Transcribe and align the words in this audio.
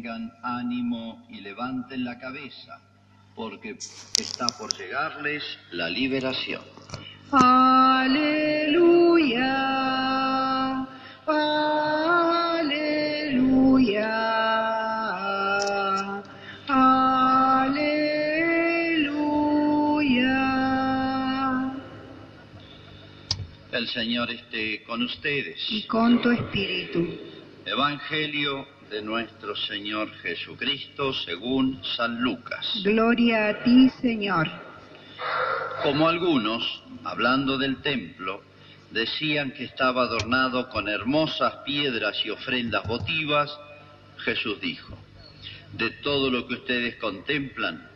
Tengan 0.00 0.30
ánimo 0.44 1.26
y 1.28 1.40
levanten 1.40 2.04
la 2.04 2.20
cabeza, 2.20 2.80
porque 3.34 3.70
está 4.16 4.46
por 4.56 4.72
llegarles 4.78 5.42
la 5.72 5.90
liberación. 5.90 6.62
Aleluya, 7.32 8.76
aleluya, 11.26 12.68
aleluya. 16.68 17.98
El 23.72 23.88
Señor 23.88 24.30
esté 24.30 24.84
con 24.84 25.02
ustedes. 25.02 25.58
Y 25.70 25.82
con 25.88 26.22
tu 26.22 26.30
espíritu. 26.30 27.18
Evangelio 27.66 28.77
de 28.90 29.02
nuestro 29.02 29.54
Señor 29.54 30.10
Jesucristo 30.22 31.12
según 31.12 31.82
San 31.96 32.20
Lucas. 32.22 32.80
Gloria 32.82 33.48
a 33.48 33.62
ti, 33.62 33.90
Señor. 34.00 34.48
Como 35.82 36.08
algunos, 36.08 36.82
hablando 37.04 37.58
del 37.58 37.82
templo, 37.82 38.42
decían 38.90 39.52
que 39.52 39.64
estaba 39.64 40.02
adornado 40.02 40.68
con 40.70 40.88
hermosas 40.88 41.56
piedras 41.64 42.16
y 42.24 42.30
ofrendas 42.30 42.86
votivas, 42.86 43.50
Jesús 44.18 44.60
dijo, 44.60 44.96
de 45.72 45.90
todo 45.90 46.30
lo 46.30 46.46
que 46.46 46.54
ustedes 46.54 46.96
contemplan, 46.96 47.86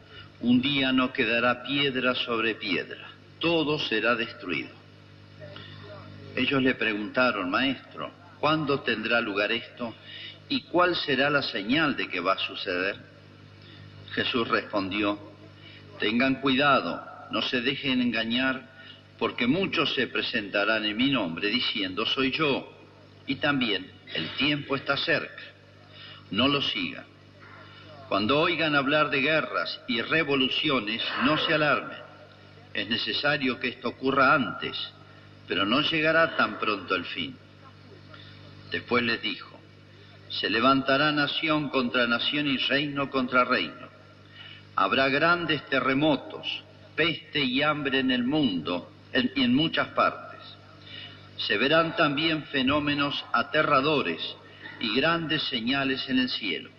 un 0.41 0.61
día 0.61 0.93
no 0.93 1.13
quedará 1.13 1.63
piedra 1.63 2.15
sobre 2.15 2.55
piedra, 2.55 3.09
todo 3.39 3.79
será 3.79 4.15
destruido. 4.15 4.71
Ellos 6.37 6.63
le 6.63 6.75
preguntaron, 6.75 7.51
Maestro, 7.51 8.11
¿cuándo 8.41 8.81
tendrá 8.81 9.21
lugar 9.21 9.53
esto 9.53 9.95
y 10.53 10.61
cuál 10.65 10.95
será 10.95 11.31
la 11.31 11.41
señal 11.41 11.97
de 11.97 12.11
que 12.11 12.21
va 12.21 12.35
a 12.35 12.39
suceder? 12.39 12.97
Jesús 14.11 14.47
respondió, 14.49 15.19
tengan 15.99 16.43
cuidado, 16.43 17.03
no 17.31 17.41
se 17.41 17.63
dejen 17.63 18.03
engañar, 18.03 18.69
porque 19.19 19.47
muchos 19.47 19.95
se 19.95 20.09
presentarán 20.09 20.85
en 20.85 20.95
mi 20.95 21.09
nombre 21.09 21.49
diciendo, 21.49 22.05
soy 22.05 22.33
yo. 22.33 22.71
Y 23.27 23.37
también, 23.37 23.91
el 24.13 24.29
tiempo 24.35 24.77
está 24.77 24.95
cerca. 24.99 25.43
No 26.31 26.49
lo 26.49 26.61
sigan. 26.61 27.07
Cuando 28.11 28.39
oigan 28.39 28.75
hablar 28.75 29.09
de 29.09 29.23
guerras 29.23 29.81
y 29.89 30.03
revoluciones, 30.03 31.03
no 31.25 31.39
se 31.39 31.55
alarmen. 31.55 31.97
Es 32.75 32.91
necesario 32.91 33.59
que 33.59 33.69
esto 33.69 33.89
ocurra 33.89 34.35
antes, 34.35 34.77
pero 35.49 35.65
no 35.65 35.81
llegará 35.81 36.37
tan 36.37 36.59
pronto 36.59 36.95
el 36.95 37.07
fin. 37.07 37.35
Después 38.71 39.03
les 39.03 39.23
dijo, 39.23 39.52
se 40.33 40.49
levantará 40.49 41.13
nación 41.13 41.69
contra 41.69 42.07
nación 42.07 42.47
y 42.47 42.57
reino 42.57 43.11
contra 43.11 43.45
reino. 43.45 43.89
Habrá 44.77 45.09
grandes 45.09 45.65
terremotos, 45.67 46.47
peste 46.97 47.41
y 47.41 47.63
hambre 47.63 47.99
en 47.99 48.11
el 48.11 48.25
mundo 48.25 48.91
y 49.13 49.43
en 49.43 49.55
muchas 49.55 49.89
partes. 49.89 50.41
Se 51.37 51.59
verán 51.59 51.97
también 51.97 52.45
fenómenos 52.45 53.23
aterradores 53.33 54.21
y 54.81 54.97
grandes 54.97 55.43
señales 55.45 56.09
en 56.09 56.19
el 56.19 56.31
cielo. 56.31 56.71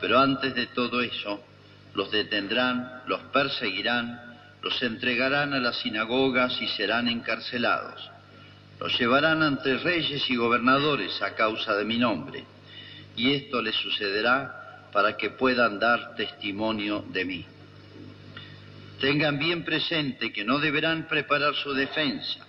Pero 0.00 0.18
antes 0.18 0.54
de 0.54 0.66
todo 0.66 1.00
eso, 1.02 1.42
los 1.94 2.10
detendrán, 2.10 3.02
los 3.06 3.20
perseguirán, 3.32 4.20
los 4.62 4.82
entregarán 4.82 5.54
a 5.54 5.60
las 5.60 5.78
sinagogas 5.78 6.60
y 6.60 6.66
serán 6.68 7.08
encarcelados. 7.08 8.15
Los 8.80 8.98
llevarán 8.98 9.42
ante 9.42 9.78
reyes 9.78 10.28
y 10.28 10.36
gobernadores 10.36 11.20
a 11.22 11.34
causa 11.34 11.74
de 11.76 11.84
mi 11.84 11.98
nombre. 11.98 12.44
Y 13.16 13.32
esto 13.32 13.62
les 13.62 13.74
sucederá 13.76 14.88
para 14.92 15.16
que 15.16 15.30
puedan 15.30 15.78
dar 15.78 16.14
testimonio 16.16 17.04
de 17.08 17.24
mí. 17.24 17.46
Tengan 19.00 19.38
bien 19.38 19.64
presente 19.64 20.32
que 20.32 20.44
no 20.44 20.58
deberán 20.58 21.06
preparar 21.08 21.54
su 21.54 21.72
defensa, 21.72 22.46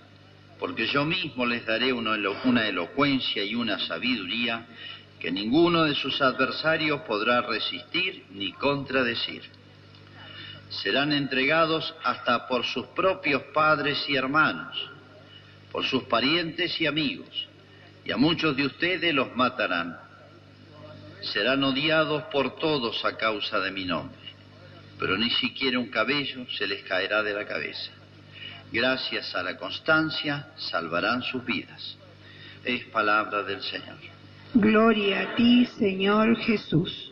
porque 0.59 0.87
yo 0.87 1.05
mismo 1.05 1.45
les 1.45 1.66
daré 1.66 1.91
una, 1.93 2.16
elo- 2.16 2.37
una 2.45 2.67
elocuencia 2.67 3.43
y 3.43 3.55
una 3.55 3.79
sabiduría 3.79 4.66
que 5.19 5.31
ninguno 5.31 5.83
de 5.83 5.95
sus 5.95 6.21
adversarios 6.21 7.01
podrá 7.01 7.41
resistir 7.41 8.25
ni 8.31 8.51
contradecir. 8.53 9.43
Serán 10.69 11.11
entregados 11.13 11.93
hasta 12.03 12.47
por 12.47 12.66
sus 12.66 12.85
propios 12.87 13.41
padres 13.53 13.97
y 14.07 14.16
hermanos, 14.16 14.77
por 15.77 15.85
sus 15.85 16.05
parientes 16.05 16.81
y 16.81 16.88
amigos, 16.88 17.47
y 18.03 18.11
a 18.11 18.17
muchos 18.17 18.57
de 18.57 18.65
ustedes 18.65 19.13
los 19.13 19.35
matarán. 19.35 19.95
Serán 21.21 21.63
odiados 21.63 22.23
por 22.31 22.57
todos 22.57 23.05
a 23.05 23.15
causa 23.15 23.59
de 23.59 23.69
mi 23.71 23.85
nombre 23.85 24.27
pero 24.99 25.17
ni 25.17 25.29
siquiera 25.29 25.79
un 25.79 25.89
cabello 25.89 26.45
se 26.57 26.67
les 26.67 26.83
caerá 26.83 27.21
de 27.23 27.33
la 27.33 27.45
cabeza. 27.45 27.91
Gracias 28.71 29.35
a 29.35 29.43
la 29.43 29.55
constancia 29.57 30.47
salvarán 30.57 31.21
sus 31.21 31.45
vidas. 31.45 31.97
Es 32.63 32.85
palabra 32.85 33.43
del 33.43 33.61
Señor. 33.61 33.97
Gloria 34.55 35.21
a 35.21 35.35
ti, 35.35 35.66
Señor 35.77 36.35
Jesús. 36.37 37.11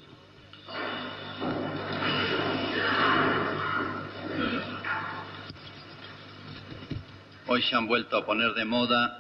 Hoy 7.47 7.61
se 7.61 7.75
han 7.75 7.85
vuelto 7.85 8.17
a 8.17 8.25
poner 8.25 8.55
de 8.55 8.65
moda 8.65 9.19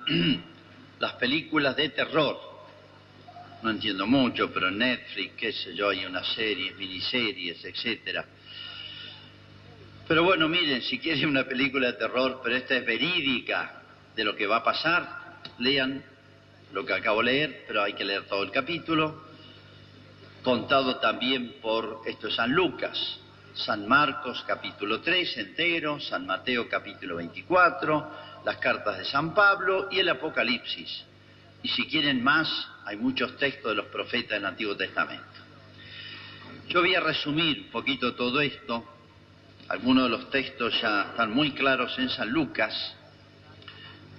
las 0.99 1.13
películas 1.13 1.75
de 1.75 1.89
terror. 1.89 2.39
No 3.61 3.69
entiendo 3.69 4.07
mucho, 4.07 4.51
pero 4.51 4.71
Netflix, 4.71 5.33
qué 5.37 5.53
sé 5.53 5.75
yo, 5.75 5.89
hay 5.89 6.05
unas 6.05 6.27
series, 6.33 6.75
miniseries, 6.75 7.63
etcétera. 7.63 8.25
Pero 10.07 10.23
bueno, 10.23 10.49
miren, 10.49 10.81
si 10.81 10.97
quieren 10.97 11.29
una 11.29 11.43
película 11.43 11.87
de 11.87 11.93
terror, 11.93 12.41
pero 12.43 12.55
esta 12.55 12.75
es 12.75 12.85
verídica 12.85 13.83
de 14.15 14.23
lo 14.23 14.35
que 14.35 14.47
va 14.47 14.57
a 14.57 14.63
pasar, 14.63 15.41
lean 15.59 16.03
lo 16.73 16.83
que 16.83 16.93
acabo 16.93 17.19
de 17.19 17.25
leer, 17.25 17.63
pero 17.67 17.83
hay 17.83 17.93
que 17.93 18.05
leer 18.05 18.23
todo 18.23 18.41
el 18.41 18.49
capítulo, 18.49 19.23
contado 20.43 20.97
también 20.97 21.57
por, 21.61 22.01
esto 22.07 22.27
es 22.27 22.35
San 22.35 22.51
Lucas, 22.51 23.19
San 23.55 23.87
Marcos 23.87 24.43
capítulo 24.45 24.99
3 24.99 25.37
entero, 25.37 25.97
San 26.01 26.25
Mateo 26.25 26.67
capítulo 26.67 27.15
24, 27.15 28.11
las 28.43 28.57
cartas 28.57 28.97
de 28.97 29.05
San 29.05 29.33
Pablo 29.33 29.87
y 29.89 29.99
el 29.99 30.09
Apocalipsis. 30.09 31.05
Y 31.63 31.69
si 31.69 31.87
quieren 31.87 32.21
más, 32.21 32.49
hay 32.83 32.97
muchos 32.97 33.37
textos 33.37 33.71
de 33.71 33.75
los 33.75 33.85
profetas 33.85 34.31
del 34.31 34.45
Antiguo 34.45 34.75
Testamento. 34.75 35.25
Yo 36.67 36.81
voy 36.81 36.95
a 36.95 36.99
resumir 36.99 37.61
un 37.61 37.71
poquito 37.71 38.13
todo 38.13 38.41
esto. 38.41 38.83
Algunos 39.69 40.03
de 40.03 40.09
los 40.09 40.29
textos 40.29 40.79
ya 40.81 41.11
están 41.11 41.31
muy 41.31 41.51
claros 41.51 41.97
en 41.97 42.09
San 42.09 42.29
Lucas. 42.29 42.93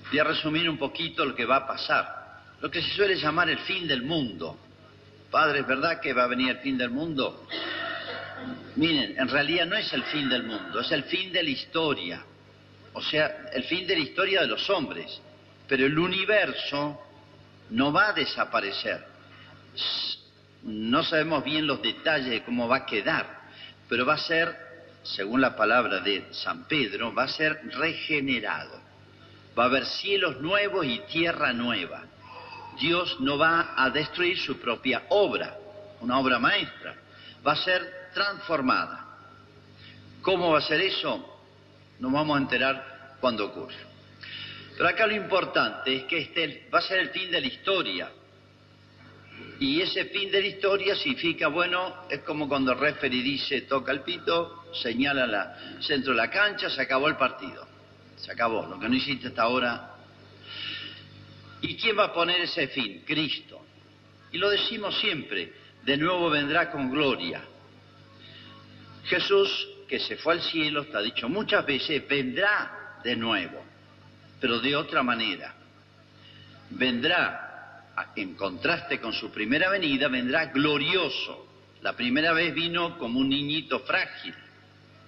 Voy 0.08 0.18
a 0.18 0.24
resumir 0.24 0.68
un 0.68 0.78
poquito 0.78 1.26
lo 1.26 1.34
que 1.34 1.44
va 1.44 1.56
a 1.56 1.66
pasar. 1.66 2.40
Lo 2.62 2.70
que 2.70 2.80
se 2.80 2.88
suele 2.94 3.16
llamar 3.16 3.50
el 3.50 3.58
fin 3.58 3.86
del 3.86 4.02
mundo. 4.02 4.58
Padre, 5.30 5.60
¿es 5.60 5.66
verdad 5.66 6.00
que 6.00 6.14
va 6.14 6.24
a 6.24 6.28
venir 6.28 6.48
el 6.50 6.58
fin 6.58 6.78
del 6.78 6.90
mundo? 6.90 7.46
Miren, 8.76 9.18
en 9.18 9.28
realidad 9.28 9.66
no 9.66 9.76
es 9.76 9.90
el 9.92 10.02
fin 10.04 10.28
del 10.28 10.42
mundo, 10.42 10.80
es 10.80 10.92
el 10.92 11.04
fin 11.04 11.32
de 11.32 11.42
la 11.42 11.50
historia. 11.50 12.22
O 12.92 13.02
sea, 13.02 13.48
el 13.52 13.64
fin 13.64 13.86
de 13.86 13.96
la 13.96 14.02
historia 14.02 14.40
de 14.42 14.46
los 14.46 14.68
hombres. 14.68 15.20
Pero 15.66 15.86
el 15.86 15.98
universo 15.98 17.00
no 17.70 17.92
va 17.92 18.08
a 18.08 18.12
desaparecer. 18.12 19.04
No 20.62 21.02
sabemos 21.02 21.42
bien 21.42 21.66
los 21.66 21.80
detalles 21.82 22.30
de 22.30 22.42
cómo 22.42 22.68
va 22.68 22.78
a 22.78 22.86
quedar, 22.86 23.26
pero 23.88 24.04
va 24.04 24.14
a 24.14 24.18
ser, 24.18 24.54
según 25.02 25.40
la 25.40 25.56
palabra 25.56 26.00
de 26.00 26.26
San 26.32 26.64
Pedro, 26.64 27.14
va 27.14 27.24
a 27.24 27.28
ser 27.28 27.60
regenerado. 27.76 28.80
Va 29.58 29.64
a 29.64 29.66
haber 29.66 29.86
cielos 29.86 30.40
nuevos 30.40 30.84
y 30.84 30.98
tierra 31.10 31.52
nueva. 31.52 32.04
Dios 32.78 33.18
no 33.20 33.38
va 33.38 33.74
a 33.76 33.88
destruir 33.90 34.38
su 34.38 34.58
propia 34.58 35.04
obra, 35.08 35.56
una 36.00 36.18
obra 36.18 36.38
maestra. 36.38 36.94
Va 37.46 37.52
a 37.52 37.56
ser 37.56 38.05
transformada. 38.16 39.04
¿Cómo 40.22 40.52
va 40.52 40.58
a 40.58 40.62
ser 40.62 40.80
eso? 40.80 41.38
Nos 41.98 42.10
vamos 42.10 42.38
a 42.38 42.40
enterar 42.40 43.16
cuando 43.20 43.44
ocurra. 43.44 43.76
Pero 44.74 44.88
acá 44.88 45.06
lo 45.06 45.14
importante 45.14 45.94
es 45.94 46.04
que 46.04 46.18
este 46.20 46.66
va 46.72 46.78
a 46.78 46.82
ser 46.82 47.00
el 47.00 47.10
fin 47.10 47.30
de 47.30 47.42
la 47.42 47.46
historia. 47.46 48.10
Y 49.60 49.82
ese 49.82 50.06
fin 50.06 50.30
de 50.30 50.40
la 50.40 50.46
historia 50.46 50.96
significa, 50.96 51.48
bueno, 51.48 52.06
es 52.08 52.20
como 52.20 52.48
cuando 52.48 52.72
el 52.72 52.78
referee 52.78 53.22
dice, 53.22 53.62
toca 53.62 53.92
el 53.92 54.00
pito, 54.00 54.64
señala 54.72 55.58
el 55.76 55.82
centro 55.82 56.12
de 56.12 56.16
la 56.16 56.30
cancha, 56.30 56.70
se 56.70 56.80
acabó 56.80 57.08
el 57.08 57.16
partido. 57.16 57.66
Se 58.16 58.32
acabó. 58.32 58.66
Lo 58.66 58.80
que 58.80 58.88
no 58.88 58.94
hiciste 58.94 59.28
hasta 59.28 59.42
ahora. 59.42 59.94
¿Y 61.60 61.76
quién 61.76 61.98
va 61.98 62.04
a 62.04 62.14
poner 62.14 62.40
ese 62.40 62.68
fin? 62.68 63.02
Cristo. 63.06 63.60
Y 64.32 64.38
lo 64.38 64.48
decimos 64.48 64.98
siempre, 65.00 65.52
de 65.84 65.96
nuevo 65.98 66.30
vendrá 66.30 66.70
con 66.70 66.90
gloria. 66.90 67.42
Jesús, 69.06 69.68
que 69.88 70.00
se 70.00 70.16
fue 70.16 70.34
al 70.34 70.42
cielo, 70.42 70.82
está 70.82 71.00
dicho 71.00 71.28
muchas 71.28 71.64
veces, 71.64 72.06
vendrá 72.08 72.98
de 73.02 73.16
nuevo, 73.16 73.64
pero 74.40 74.58
de 74.58 74.74
otra 74.74 75.02
manera. 75.02 75.54
Vendrá 76.70 77.84
en 78.16 78.34
contraste 78.34 79.00
con 79.00 79.12
su 79.12 79.30
primera 79.30 79.70
venida, 79.70 80.08
vendrá 80.08 80.46
glorioso. 80.46 81.46
La 81.82 81.92
primera 81.92 82.32
vez 82.32 82.52
vino 82.52 82.98
como 82.98 83.20
un 83.20 83.28
niñito 83.28 83.80
frágil, 83.80 84.34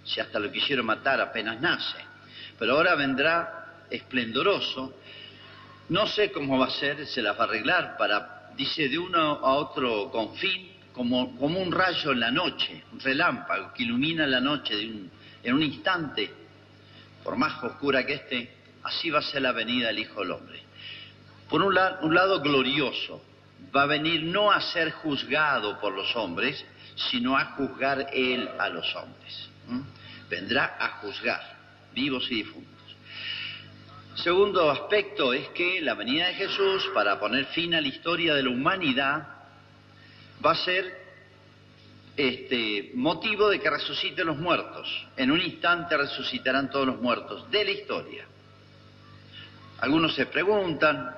si 0.04 0.20
hasta 0.20 0.38
lo 0.38 0.50
quisieron 0.52 0.86
matar 0.86 1.20
apenas 1.20 1.60
nace. 1.60 1.98
Pero 2.58 2.74
ahora 2.74 2.94
vendrá 2.94 3.84
esplendoroso. 3.90 4.94
No 5.88 6.06
sé 6.06 6.30
cómo 6.30 6.58
va 6.58 6.66
a 6.66 6.70
ser, 6.70 7.06
se 7.06 7.20
las 7.20 7.36
va 7.36 7.44
a 7.44 7.46
arreglar 7.48 7.96
para, 7.96 8.52
dice, 8.56 8.88
de 8.88 8.98
uno 8.98 9.18
a 9.20 9.54
otro 9.54 10.10
confín, 10.10 10.77
como, 10.98 11.36
como 11.36 11.60
un 11.60 11.70
rayo 11.70 12.10
en 12.10 12.18
la 12.18 12.32
noche, 12.32 12.82
un 12.92 12.98
relámpago 12.98 13.72
que 13.72 13.84
ilumina 13.84 14.26
la 14.26 14.40
noche 14.40 14.74
un, 14.84 15.08
en 15.44 15.54
un 15.54 15.62
instante, 15.62 16.28
por 17.22 17.36
más 17.36 17.62
oscura 17.62 18.04
que 18.04 18.14
esté, 18.14 18.50
así 18.82 19.08
va 19.08 19.20
a 19.20 19.22
ser 19.22 19.42
la 19.42 19.52
venida 19.52 19.86
del 19.86 20.00
Hijo 20.00 20.22
del 20.22 20.32
Hombre. 20.32 20.60
Por 21.48 21.62
un, 21.62 21.78
un 22.02 22.14
lado 22.14 22.40
glorioso, 22.40 23.22
va 23.74 23.82
a 23.82 23.86
venir 23.86 24.24
no 24.24 24.50
a 24.50 24.60
ser 24.60 24.90
juzgado 24.90 25.78
por 25.78 25.94
los 25.94 26.16
hombres, 26.16 26.64
sino 26.96 27.36
a 27.36 27.44
juzgar 27.52 28.08
Él 28.12 28.50
a 28.58 28.68
los 28.68 28.92
hombres. 28.96 29.50
Vendrá 30.28 30.78
a 30.80 30.98
juzgar, 31.00 31.58
vivos 31.94 32.26
y 32.28 32.42
difuntos. 32.42 32.96
Segundo 34.16 34.68
aspecto 34.68 35.32
es 35.32 35.48
que 35.50 35.80
la 35.80 35.94
venida 35.94 36.26
de 36.26 36.34
Jesús, 36.34 36.90
para 36.92 37.20
poner 37.20 37.44
fin 37.46 37.72
a 37.76 37.80
la 37.80 37.86
historia 37.86 38.34
de 38.34 38.42
la 38.42 38.50
humanidad, 38.50 39.37
va 40.44 40.52
a 40.52 40.56
ser 40.56 41.08
este, 42.16 42.90
motivo 42.94 43.48
de 43.48 43.60
que 43.60 43.70
resuciten 43.70 44.26
los 44.26 44.38
muertos. 44.38 45.06
En 45.16 45.30
un 45.30 45.40
instante 45.40 45.96
resucitarán 45.96 46.70
todos 46.70 46.86
los 46.86 47.00
muertos 47.00 47.50
de 47.50 47.64
la 47.64 47.70
historia. 47.70 48.24
Algunos 49.80 50.14
se 50.14 50.26
preguntan, 50.26 51.14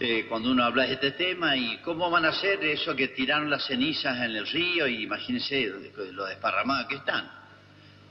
eh, 0.00 0.26
cuando 0.28 0.50
uno 0.50 0.64
habla 0.64 0.84
de 0.84 0.94
este 0.94 1.12
tema, 1.12 1.56
¿y 1.56 1.78
cómo 1.78 2.10
van 2.10 2.24
a 2.24 2.32
ser 2.32 2.64
eso 2.64 2.96
que 2.96 3.08
tiraron 3.08 3.48
las 3.48 3.66
cenizas 3.66 4.16
en 4.16 4.34
el 4.34 4.46
río? 4.46 4.88
Y 4.88 5.04
imagínense 5.04 5.72
lo 6.12 6.24
desparramados 6.24 6.86
que 6.88 6.96
están. 6.96 7.30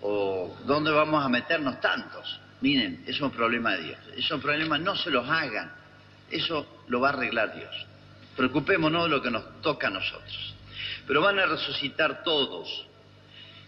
¿O 0.01 0.55
dónde 0.65 0.91
vamos 0.91 1.25
a 1.25 1.27
meternos 1.27 1.81
tantos? 1.81 2.39
Miren, 2.61 3.03
es 3.05 3.19
un 3.19 3.31
problema 3.31 3.75
de 3.75 3.83
Dios. 3.83 3.99
Esos 4.15 4.41
problemas 4.41 4.79
no 4.79 4.95
se 4.95 5.09
los 5.09 5.27
hagan. 5.27 5.71
Eso 6.31 6.83
lo 6.87 7.01
va 7.01 7.09
a 7.09 7.13
arreglar 7.13 7.55
Dios. 7.55 7.88
Preocupémonos 8.39 9.03
de 9.03 9.09
lo 9.09 9.21
que 9.21 9.29
nos 9.29 9.61
toca 9.61 9.87
a 9.87 9.89
nosotros. 9.89 10.53
Pero 11.05 11.21
van 11.21 11.37
a 11.39 11.45
resucitar 11.45 12.23
todos. 12.23 12.85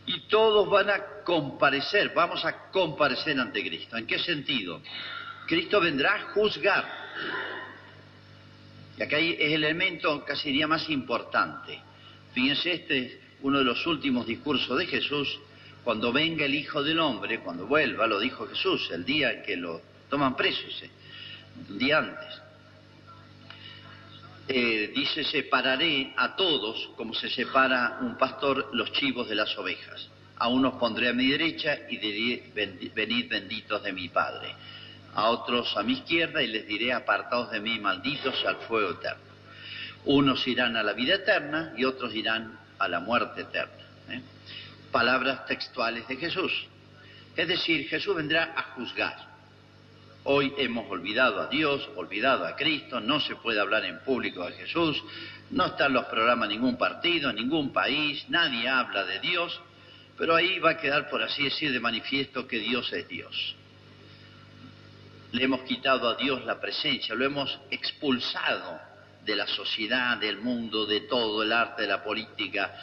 Y 0.06 0.22
todos 0.30 0.70
van 0.70 0.90
a 0.90 1.24
comparecer, 1.26 2.14
vamos 2.16 2.46
a 2.46 2.70
comparecer 2.72 3.38
ante 3.38 3.62
Cristo. 3.68 3.98
¿En 3.98 4.08
qué 4.08 4.18
sentido? 4.20 4.82
Cristo 5.46 5.82
vendrá 5.82 6.16
a 6.16 6.22
juzgar. 6.32 6.86
Y 8.98 9.04
acá 9.04 9.18
es 9.18 9.42
el 9.42 9.66
elemento 9.66 10.24
casi 10.24 10.48
diría 10.48 10.70
más 10.70 10.90
importante. 10.90 11.78
Fíjense, 12.32 12.72
este 12.72 12.98
es 12.98 13.18
uno 13.42 13.58
de 13.58 13.66
los 13.66 13.86
últimos 13.86 14.26
discursos 14.26 14.78
de 14.78 14.86
Jesús. 14.86 15.38
Cuando 15.84 16.14
venga 16.14 16.46
el 16.46 16.56
Hijo 16.56 16.82
del 16.82 17.02
Hombre, 17.02 17.42
cuando 17.42 17.68
vuelva, 17.68 18.08
lo 18.08 18.22
dijo 18.22 18.48
Jesús, 18.48 18.90
el 18.94 19.04
día 19.04 19.44
que 19.44 19.58
lo 19.58 19.82
toman 20.10 20.38
preso, 20.38 20.62
un 21.68 21.78
día 21.78 21.98
antes. 21.98 22.42
Eh, 24.48 24.92
dice, 24.94 25.24
separaré 25.24 26.14
a 26.18 26.36
todos 26.36 26.90
como 26.98 27.14
se 27.14 27.30
separa 27.30 28.00
un 28.02 28.18
pastor 28.18 28.70
los 28.74 28.92
chivos 28.92 29.30
de 29.30 29.36
las 29.36 29.58
ovejas. 29.58 30.10
A 30.38 30.48
unos 30.48 30.74
pondré 30.76 31.10
a 31.10 31.14
mi 31.14 31.28
derecha 31.28 31.80
y 31.90 31.98
diré, 31.98 32.52
venid 32.94 33.30
benditos 33.30 33.84
de 33.84 33.94
mi 33.94 34.10
Padre. 34.10 34.56
A 35.14 35.30
otros 35.30 35.76
a 35.78 35.84
mi 35.84 35.94
izquierda 35.94 36.42
y 36.42 36.48
les 36.48 36.68
diré, 36.68 36.94
apartados 36.94 37.52
de 37.52 37.60
mí, 37.60 37.80
malditos 37.80 38.44
al 38.46 38.58
fuego 38.68 38.92
eterno. 38.92 39.32
Unos 40.06 40.48
irán 40.48 40.76
a 40.76 40.84
la 40.84 40.94
vida 40.94 41.16
eterna 41.16 41.74
y 41.78 41.86
otros 41.86 42.16
irán 42.16 42.58
a 42.80 42.88
la 42.88 43.00
muerte 43.00 43.42
eterna. 43.42 43.84
¿eh? 44.10 44.22
Palabras 44.92 45.46
textuales 45.46 46.08
de 46.08 46.16
Jesús. 46.16 46.52
Es 47.36 47.48
decir, 47.48 47.88
Jesús 47.88 48.16
vendrá 48.16 48.54
a 48.56 48.64
juzgar. 48.74 49.31
Hoy 50.24 50.54
hemos 50.58 50.90
olvidado 50.92 51.42
a 51.42 51.48
Dios, 51.48 51.90
olvidado 51.96 52.46
a 52.46 52.56
Cristo, 52.56 53.00
no 53.00 53.20
se 53.20 53.36
puede 53.38 53.60
hablar 53.60 53.86
en 53.86 54.04
público 54.04 54.46
de 54.46 54.54
Jesús, 54.54 55.02
no 55.50 55.66
están 55.66 55.94
los 55.94 56.06
programas 56.06 56.48
ningún 56.48 56.78
partido, 56.78 57.34
ningún 57.34 57.74
país, 57.74 58.24
nadie 58.30 58.70
habla 58.70 59.04
de 59.04 59.20
Dios, 59.20 59.60
pero 60.20 60.36
ahí 60.36 60.60
va 60.60 60.72
a 60.72 60.78
quedar, 60.78 61.10
por 61.10 61.24
así 61.24 61.46
decir, 61.46 61.72
de 61.72 61.80
manifiesto 61.80 62.48
que 62.48 62.60
Dios 62.60 62.94
es 62.94 63.08
Dios. 63.08 63.56
Le 65.32 65.44
hemos 65.44 65.62
quitado 65.62 66.08
a 66.08 66.16
Dios 66.16 66.46
la 66.46 66.62
presencia, 66.62 67.16
lo 67.16 67.26
hemos 67.26 67.60
expulsado 67.72 68.80
de 69.26 69.36
la 69.36 69.48
sociedad, 69.48 70.18
del 70.18 70.38
mundo, 70.38 70.86
de 70.86 71.02
todo, 71.02 71.42
el 71.42 71.52
arte, 71.52 71.82
de 71.82 71.88
la 71.88 72.04
política, 72.04 72.76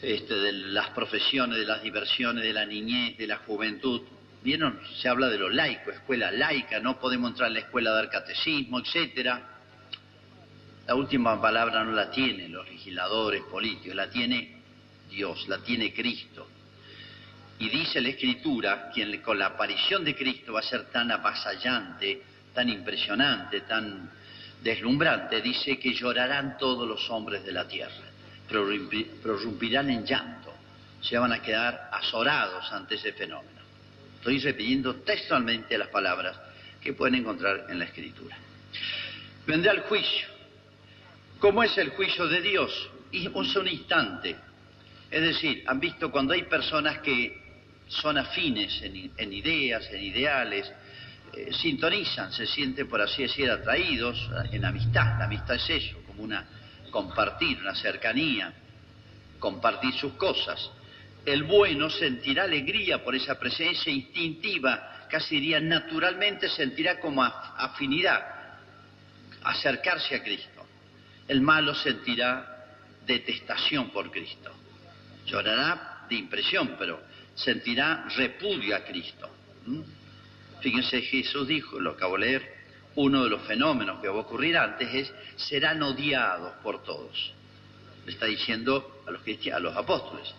este, 0.00 0.34
de 0.34 0.52
las 0.52 0.90
profesiones, 0.90 1.58
de 1.58 1.66
las 1.66 1.82
diversiones, 1.82 2.44
de 2.44 2.52
la 2.52 2.64
niñez, 2.64 3.18
de 3.18 3.26
la 3.26 3.38
juventud. 3.38 4.02
¿Vieron? 4.42 4.80
Se 5.00 5.08
habla 5.08 5.28
de 5.28 5.38
lo 5.38 5.50
laico, 5.50 5.90
escuela 5.90 6.30
laica, 6.30 6.80
no 6.80 6.98
podemos 6.98 7.30
entrar 7.30 7.48
en 7.48 7.54
la 7.54 7.60
escuela 7.60 7.90
a 7.90 7.94
dar 7.94 8.08
catecismo, 8.08 8.80
etcétera. 8.80 9.42
La 10.86 10.94
última 10.94 11.40
palabra 11.40 11.84
no 11.84 11.92
la 11.92 12.10
tienen 12.10 12.52
los 12.52 12.66
legisladores 12.66 13.42
políticos, 13.44 13.94
la 13.94 14.08
tiene 14.08 14.56
Dios, 15.10 15.46
la 15.48 15.58
tiene 15.58 15.92
Cristo. 15.92 16.48
Y 17.58 17.68
dice 17.68 18.00
la 18.00 18.08
Escritura, 18.08 18.90
quien 18.92 19.20
con 19.20 19.38
la 19.38 19.46
aparición 19.46 20.02
de 20.04 20.16
Cristo 20.16 20.54
va 20.54 20.60
a 20.60 20.62
ser 20.62 20.86
tan 20.86 21.10
avasallante, 21.10 22.22
tan 22.54 22.70
impresionante, 22.70 23.60
tan 23.62 24.10
deslumbrante, 24.62 25.42
dice 25.42 25.78
que 25.78 25.92
llorarán 25.92 26.56
todos 26.56 26.88
los 26.88 27.08
hombres 27.10 27.44
de 27.44 27.52
la 27.52 27.68
tierra, 27.68 28.06
prorrumpirán 28.48 29.90
en 29.90 30.04
llanto, 30.06 30.54
se 31.02 31.18
van 31.18 31.32
a 31.32 31.42
quedar 31.42 31.90
azorados 31.92 32.72
ante 32.72 32.94
ese 32.94 33.12
fenómeno. 33.12 33.59
Estoy 34.20 34.38
repitiendo 34.38 34.96
textualmente 34.96 35.78
las 35.78 35.88
palabras 35.88 36.38
que 36.78 36.92
pueden 36.92 37.14
encontrar 37.14 37.64
en 37.70 37.78
la 37.78 37.86
Escritura. 37.86 38.36
Vendrá 39.46 39.72
el 39.72 39.80
juicio. 39.80 40.28
¿Cómo 41.38 41.62
es 41.62 41.76
el 41.78 41.88
juicio 41.88 42.28
de 42.28 42.42
Dios? 42.42 42.90
Es 43.10 43.28
un 43.56 43.66
instante. 43.66 44.36
Es 45.10 45.22
decir, 45.22 45.64
han 45.66 45.80
visto 45.80 46.10
cuando 46.10 46.34
hay 46.34 46.42
personas 46.42 46.98
que 46.98 47.34
son 47.88 48.18
afines 48.18 48.82
en, 48.82 49.32
ideas, 49.32 49.88
en 49.90 50.02
ideales, 50.02 50.70
eh, 51.32 51.48
sintonizan, 51.54 52.30
se 52.30 52.46
sienten, 52.46 52.88
por 52.88 53.00
así 53.00 53.22
decir, 53.22 53.50
atraídos 53.50 54.28
en 54.52 54.62
amistad. 54.66 55.18
La 55.18 55.24
amistad 55.24 55.56
es 55.56 55.70
eso, 55.70 55.96
como 56.06 56.24
una 56.24 56.46
compartir, 56.90 57.58
una 57.58 57.74
cercanía, 57.74 58.52
compartir 59.38 59.94
sus 59.94 60.12
cosas 60.12 60.70
el 61.26 61.44
bueno 61.44 61.90
sentirá 61.90 62.44
alegría 62.44 63.04
por 63.04 63.14
esa 63.14 63.38
presencia 63.38 63.92
instintiva, 63.92 65.06
casi 65.10 65.36
diría 65.36 65.60
naturalmente 65.60 66.48
sentirá 66.48 66.98
como 66.98 67.22
afinidad, 67.22 68.22
acercarse 69.42 70.16
a 70.16 70.22
Cristo. 70.22 70.66
El 71.28 71.40
malo 71.42 71.74
sentirá 71.74 72.66
detestación 73.06 73.90
por 73.90 74.10
Cristo. 74.10 74.50
Llorará 75.26 76.06
de 76.08 76.16
impresión, 76.16 76.76
pero 76.78 77.00
sentirá 77.34 78.06
repudio 78.16 78.76
a 78.76 78.80
Cristo. 78.80 79.28
¿Mm? 79.66 79.80
Fíjense, 80.60 81.02
Jesús 81.02 81.46
dijo, 81.46 81.78
lo 81.80 81.92
acabo 81.92 82.18
de 82.18 82.26
leer, 82.26 82.54
uno 82.96 83.24
de 83.24 83.30
los 83.30 83.42
fenómenos 83.42 84.00
que 84.00 84.08
va 84.08 84.16
a 84.16 84.20
ocurrir 84.20 84.56
antes 84.56 84.92
es, 84.92 85.14
serán 85.36 85.82
odiados 85.82 86.54
por 86.62 86.82
todos. 86.82 87.32
Le 88.04 88.12
está 88.12 88.26
diciendo 88.26 89.02
a 89.06 89.10
los, 89.10 89.22
a 89.52 89.60
los 89.60 89.76
apóstoles, 89.76 90.34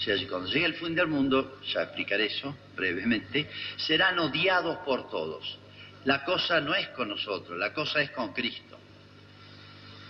o 0.00 0.02
sea, 0.02 0.16
cuando 0.28 0.48
llegue 0.48 0.64
el 0.64 0.74
fin 0.74 0.94
del 0.94 1.08
mundo, 1.08 1.60
ya 1.74 1.82
explicaré 1.82 2.24
eso 2.24 2.56
brevemente, 2.74 3.50
serán 3.76 4.18
odiados 4.18 4.78
por 4.78 5.10
todos. 5.10 5.58
La 6.06 6.24
cosa 6.24 6.58
no 6.58 6.74
es 6.74 6.88
con 6.88 7.10
nosotros, 7.10 7.58
la 7.58 7.74
cosa 7.74 8.00
es 8.00 8.10
con 8.12 8.32
Cristo. 8.32 8.78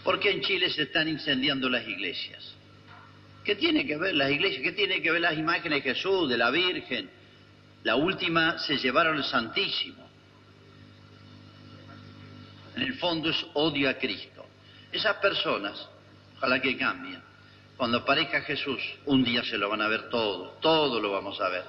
¿Por 0.04 0.20
qué 0.20 0.30
en 0.30 0.42
Chile 0.42 0.70
se 0.70 0.82
están 0.82 1.08
incendiando 1.08 1.68
las 1.68 1.86
iglesias? 1.88 2.54
¿Qué 3.42 3.56
tiene 3.56 3.84
que 3.84 3.96
ver 3.96 4.14
las 4.14 4.30
iglesias? 4.30 4.62
¿Qué 4.62 4.70
tiene 4.72 5.02
que 5.02 5.10
ver 5.10 5.22
las 5.22 5.36
imágenes 5.36 5.82
de 5.82 5.92
Jesús, 5.92 6.30
de 6.30 6.38
la 6.38 6.52
Virgen? 6.52 7.10
La 7.82 7.96
última 7.96 8.58
se 8.58 8.76
llevaron 8.76 9.16
el 9.16 9.24
Santísimo. 9.24 10.08
En 12.76 12.82
el 12.82 12.94
fondo 12.94 13.30
es 13.30 13.44
odio 13.54 13.90
a 13.90 13.94
Cristo. 13.94 14.46
Esas 14.92 15.16
personas, 15.16 15.84
ojalá 16.36 16.60
que 16.60 16.76
cambien, 16.76 17.20
cuando 17.80 17.96
aparezca 17.96 18.42
Jesús, 18.42 18.78
un 19.06 19.24
día 19.24 19.42
se 19.42 19.56
lo 19.56 19.70
van 19.70 19.80
a 19.80 19.88
ver 19.88 20.10
todo, 20.10 20.58
todo 20.60 21.00
lo 21.00 21.12
vamos 21.12 21.40
a 21.40 21.48
ver. 21.48 21.64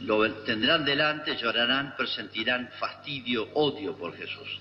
Lo 0.00 0.26
tendrán 0.36 0.86
delante, 0.86 1.36
llorarán, 1.36 1.92
pero 1.98 2.08
sentirán 2.08 2.70
fastidio, 2.78 3.50
odio 3.52 3.94
por 3.94 4.16
Jesús. 4.16 4.58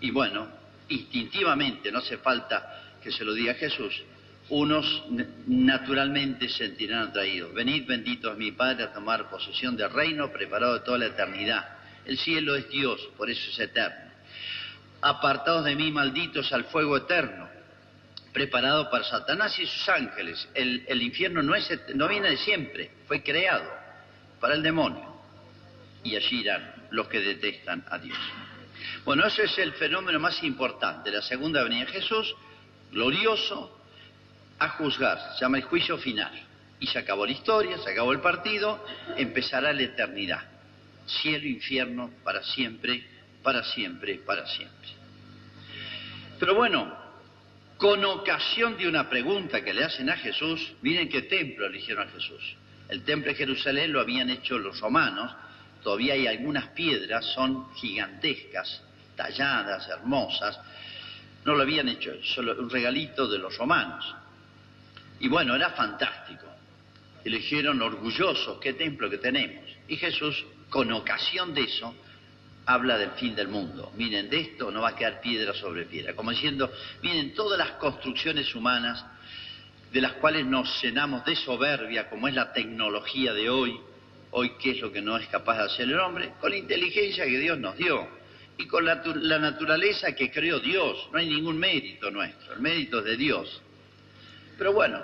Y 0.00 0.10
bueno, 0.10 0.48
instintivamente, 0.88 1.92
no 1.92 2.00
hace 2.00 2.18
falta 2.18 2.96
que 3.00 3.12
se 3.12 3.24
lo 3.24 3.34
diga 3.34 3.54
Jesús, 3.54 4.02
unos 4.48 5.04
naturalmente 5.46 6.48
sentirán 6.48 7.10
atraídos. 7.10 7.54
Venid 7.54 7.86
benditos 7.86 8.36
mi 8.36 8.50
Padre 8.50 8.82
a 8.82 8.92
tomar 8.92 9.30
posesión 9.30 9.76
del 9.76 9.90
reino 9.90 10.32
preparado 10.32 10.74
de 10.74 10.80
toda 10.80 10.98
la 10.98 11.06
eternidad. 11.06 11.68
El 12.04 12.18
cielo 12.18 12.56
es 12.56 12.68
Dios, 12.68 13.00
por 13.16 13.30
eso 13.30 13.48
es 13.48 13.60
eterno. 13.60 14.10
apartados 15.02 15.64
de 15.66 15.76
mí, 15.76 15.92
malditos, 15.92 16.52
al 16.52 16.64
fuego 16.64 16.96
eterno, 16.96 17.55
preparado 18.36 18.90
para 18.90 19.02
Satanás 19.02 19.58
y 19.58 19.64
sus 19.64 19.88
ángeles. 19.88 20.46
El, 20.52 21.00
infierno 21.00 21.42
no, 21.42 21.54
no 21.94 22.06
viene 22.06 22.28
de 22.28 22.36
siempre, 22.36 22.90
fue 23.08 23.22
creado 23.22 23.66
para 24.38 24.52
el 24.52 24.62
demonio. 24.62 25.22
Y 26.04 26.16
allí 26.16 26.40
irán 26.40 26.70
los 26.90 27.08
que 27.08 27.18
detestan 27.18 27.82
a 27.88 27.96
Dios. 27.96 28.18
Bueno, 29.06 29.24
ese 29.26 29.44
es 29.44 29.56
el 29.56 29.72
fenómeno 29.72 30.20
más 30.20 30.42
importante, 30.42 31.10
la 31.10 31.22
segunda 31.22 31.62
venida 31.62 31.86
de 31.86 31.92
Jesús, 31.92 32.36
glorioso, 32.92 33.82
a 34.58 34.68
juzgar, 34.68 35.32
se 35.32 35.40
llama 35.40 35.56
el 35.56 35.64
juicio 35.64 35.96
final. 35.96 36.38
Y 36.78 36.88
se 36.88 36.98
acabó 36.98 37.24
la 37.24 37.32
historia, 37.32 37.78
se 37.78 37.90
acabó 37.90 38.12
el 38.12 38.20
partido, 38.20 38.84
empezará 39.16 39.72
la 39.72 39.80
eternidad. 39.80 40.42
Cielo, 41.06 41.46
infierno, 41.46 42.10
para 42.22 42.42
siempre, 42.42 43.02
para 43.42 43.64
siempre, 43.64 44.16
para 44.26 44.46
siempre. 44.46 44.90
Pero 46.38 46.54
bueno, 46.54 47.05
con 47.76 48.04
ocasión 48.04 48.76
de 48.78 48.88
una 48.88 49.08
pregunta 49.08 49.62
que 49.62 49.74
le 49.74 49.84
hacen 49.84 50.08
a 50.08 50.16
Jesús, 50.16 50.72
miren 50.82 51.08
qué 51.08 51.22
templo 51.22 51.68
le 51.68 51.78
hicieron 51.78 52.08
a 52.08 52.10
Jesús. 52.10 52.56
El 52.88 53.02
templo 53.02 53.30
de 53.30 53.36
Jerusalén 53.36 53.92
lo 53.92 54.00
habían 54.00 54.30
hecho 54.30 54.58
los 54.58 54.80
romanos, 54.80 55.32
todavía 55.82 56.14
hay 56.14 56.26
algunas 56.26 56.68
piedras, 56.68 57.24
son 57.34 57.72
gigantescas, 57.74 58.82
talladas, 59.14 59.88
hermosas. 59.88 60.58
No 61.44 61.54
lo 61.54 61.62
habían 61.62 61.88
hecho, 61.88 62.12
solo 62.22 62.56
un 62.58 62.70
regalito 62.70 63.28
de 63.28 63.38
los 63.38 63.56
romanos. 63.56 64.14
Y 65.20 65.28
bueno, 65.28 65.54
era 65.54 65.70
fantástico. 65.70 66.46
Dijeron 67.24 67.82
orgullosos, 67.82 68.58
qué 68.60 68.74
templo 68.74 69.10
que 69.10 69.18
tenemos. 69.18 69.64
Y 69.88 69.96
Jesús, 69.96 70.44
con 70.70 70.92
ocasión 70.92 71.52
de 71.54 71.62
eso, 71.62 71.94
habla 72.66 72.98
del 72.98 73.12
fin 73.12 73.34
del 73.34 73.48
mundo. 73.48 73.92
Miren, 73.96 74.28
de 74.28 74.40
esto 74.40 74.70
no 74.70 74.82
va 74.82 74.90
a 74.90 74.96
quedar 74.96 75.20
piedra 75.20 75.54
sobre 75.54 75.84
piedra. 75.84 76.14
Como 76.14 76.32
diciendo, 76.32 76.70
miren, 77.02 77.32
todas 77.32 77.58
las 77.58 77.72
construcciones 77.72 78.54
humanas 78.54 79.04
de 79.92 80.00
las 80.00 80.14
cuales 80.14 80.44
nos 80.44 80.82
llenamos 80.82 81.24
de 81.24 81.36
soberbia, 81.36 82.10
como 82.10 82.26
es 82.28 82.34
la 82.34 82.52
tecnología 82.52 83.32
de 83.32 83.48
hoy, 83.48 83.78
hoy 84.32 84.52
qué 84.60 84.72
es 84.72 84.80
lo 84.80 84.92
que 84.92 85.00
no 85.00 85.16
es 85.16 85.28
capaz 85.28 85.58
de 85.58 85.64
hacer 85.64 85.88
el 85.88 85.98
hombre, 86.00 86.32
con 86.40 86.50
la 86.50 86.56
inteligencia 86.56 87.24
que 87.24 87.38
Dios 87.38 87.58
nos 87.58 87.76
dio 87.76 88.06
y 88.58 88.66
con 88.66 88.84
la, 88.84 88.96
naturaleza 89.38 90.12
que 90.12 90.30
creó 90.30 90.58
Dios. 90.58 91.08
No 91.12 91.18
hay 91.18 91.28
ningún 91.28 91.56
mérito 91.56 92.10
nuestro, 92.10 92.54
el 92.54 92.60
mérito 92.60 92.98
es 92.98 93.04
de 93.04 93.16
Dios. 93.16 93.62
Pero 94.58 94.72
bueno, 94.72 95.00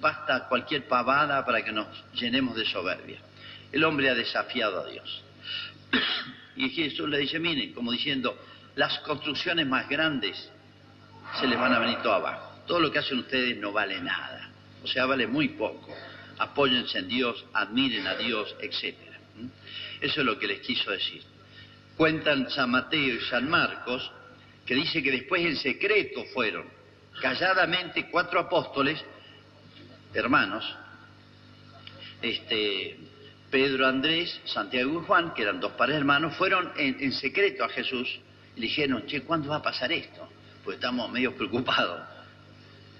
basta 0.00 0.46
cualquier 0.48 0.86
pavada 0.86 1.44
para 1.46 1.64
que 1.64 1.72
nos 1.72 1.86
llenemos 2.12 2.56
de 2.56 2.66
soberbia. 2.66 3.20
El 3.72 3.84
hombre 3.84 4.10
ha 4.10 4.14
desafiado 4.14 4.80
a 4.80 4.86
Dios. 4.86 5.22
Y 6.56 6.70
Jesús 6.70 7.08
le 7.08 7.18
dice, 7.18 7.38
miren, 7.38 7.72
como 7.72 7.92
diciendo, 7.92 8.38
las 8.76 8.98
construcciones 9.00 9.66
más 9.66 9.88
grandes 9.88 10.50
se 11.40 11.46
les 11.46 11.58
van 11.58 11.72
a 11.72 11.78
venir 11.78 11.98
todo 11.98 12.14
abajo. 12.14 12.62
Todo 12.66 12.80
lo 12.80 12.90
que 12.90 12.98
hacen 12.98 13.18
ustedes 13.18 13.56
no 13.58 13.72
vale 13.72 14.00
nada. 14.00 14.50
O 14.82 14.86
sea, 14.86 15.06
vale 15.06 15.26
muy 15.26 15.48
poco. 15.50 15.94
Apóyense 16.38 16.98
en 16.98 17.08
Dios, 17.08 17.44
admiren 17.52 18.06
a 18.06 18.14
Dios, 18.16 18.54
etc. 18.60 18.96
Eso 20.00 20.20
es 20.20 20.26
lo 20.26 20.38
que 20.38 20.46
les 20.46 20.60
quiso 20.60 20.90
decir. 20.90 21.22
Cuentan 21.96 22.50
San 22.50 22.70
Mateo 22.70 23.14
y 23.14 23.20
San 23.20 23.48
Marcos 23.48 24.10
que 24.66 24.74
dice 24.74 25.02
que 25.02 25.12
después 25.12 25.44
en 25.44 25.56
secreto 25.56 26.24
fueron 26.34 26.66
calladamente 27.20 28.10
cuatro 28.10 28.40
apóstoles, 28.40 29.02
hermanos, 30.12 30.64
este, 32.20 32.98
Pedro, 33.56 33.86
Andrés, 33.86 34.38
Santiago 34.44 35.00
y 35.00 35.06
Juan, 35.06 35.32
que 35.32 35.40
eran 35.40 35.58
dos 35.58 35.72
pares 35.72 35.96
hermanos, 35.96 36.36
fueron 36.36 36.72
en, 36.76 37.10
secreto 37.12 37.64
a 37.64 37.70
Jesús 37.70 38.06
y 38.54 38.60
le 38.60 38.66
dijeron, 38.66 39.06
che, 39.06 39.22
¿cuándo 39.22 39.48
va 39.48 39.56
a 39.56 39.62
pasar 39.62 39.90
esto? 39.92 40.28
Pues 40.62 40.74
estamos 40.74 41.10
medio 41.10 41.34
preocupados. 41.34 42.02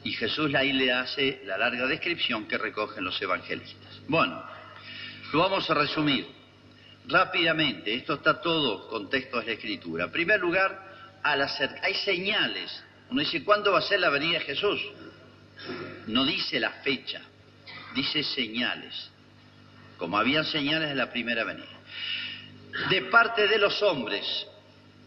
Y 0.03 0.13
Jesús 0.13 0.55
ahí 0.55 0.73
le 0.73 0.91
hace 0.91 1.43
la 1.45 1.59
larga 1.59 1.87
descripción 1.87 2.49
que 2.49 2.57
recogen 2.57 3.05
los 3.05 3.21
evangelistas. 3.21 4.01
Bueno, 4.09 4.43
lo 5.31 5.39
vamos 5.41 5.69
a 5.69 5.75
resumir 5.75 6.27
rápidamente. 7.07 7.93
Esto 7.93 8.15
está 8.15 8.41
todo 8.41 8.89
contexto 8.89 9.41
de 9.41 9.45
la 9.45 9.53
Escritura. 9.53 10.05
En 10.05 10.11
primer 10.11 10.41
lugar, 10.41 11.19
al 11.23 11.43
hacer, 11.43 11.69
hay 11.83 11.93
señales 11.97 12.83
uno 13.11 13.21
dice, 13.21 13.45
¿cuándo 13.45 13.73
va 13.73 13.81
a 13.81 13.83
ser 13.83 14.01
la 14.01 14.09
venida 14.09 14.39
de 14.39 14.45
Jesús? 14.47 14.81
No 16.07 16.25
dice 16.25 16.59
la 16.59 16.71
fecha, 16.83 17.21
dice 17.95 18.23
señales, 18.23 19.11
como 19.97 20.19
habían 20.19 20.45
señales 20.45 20.89
de 20.91 20.95
la 20.95 21.11
primera 21.11 21.45
venida. 21.45 21.67
De 22.91 23.03
parte 23.03 23.49
de 23.49 23.59
los 23.59 23.83
hombres 23.83 24.47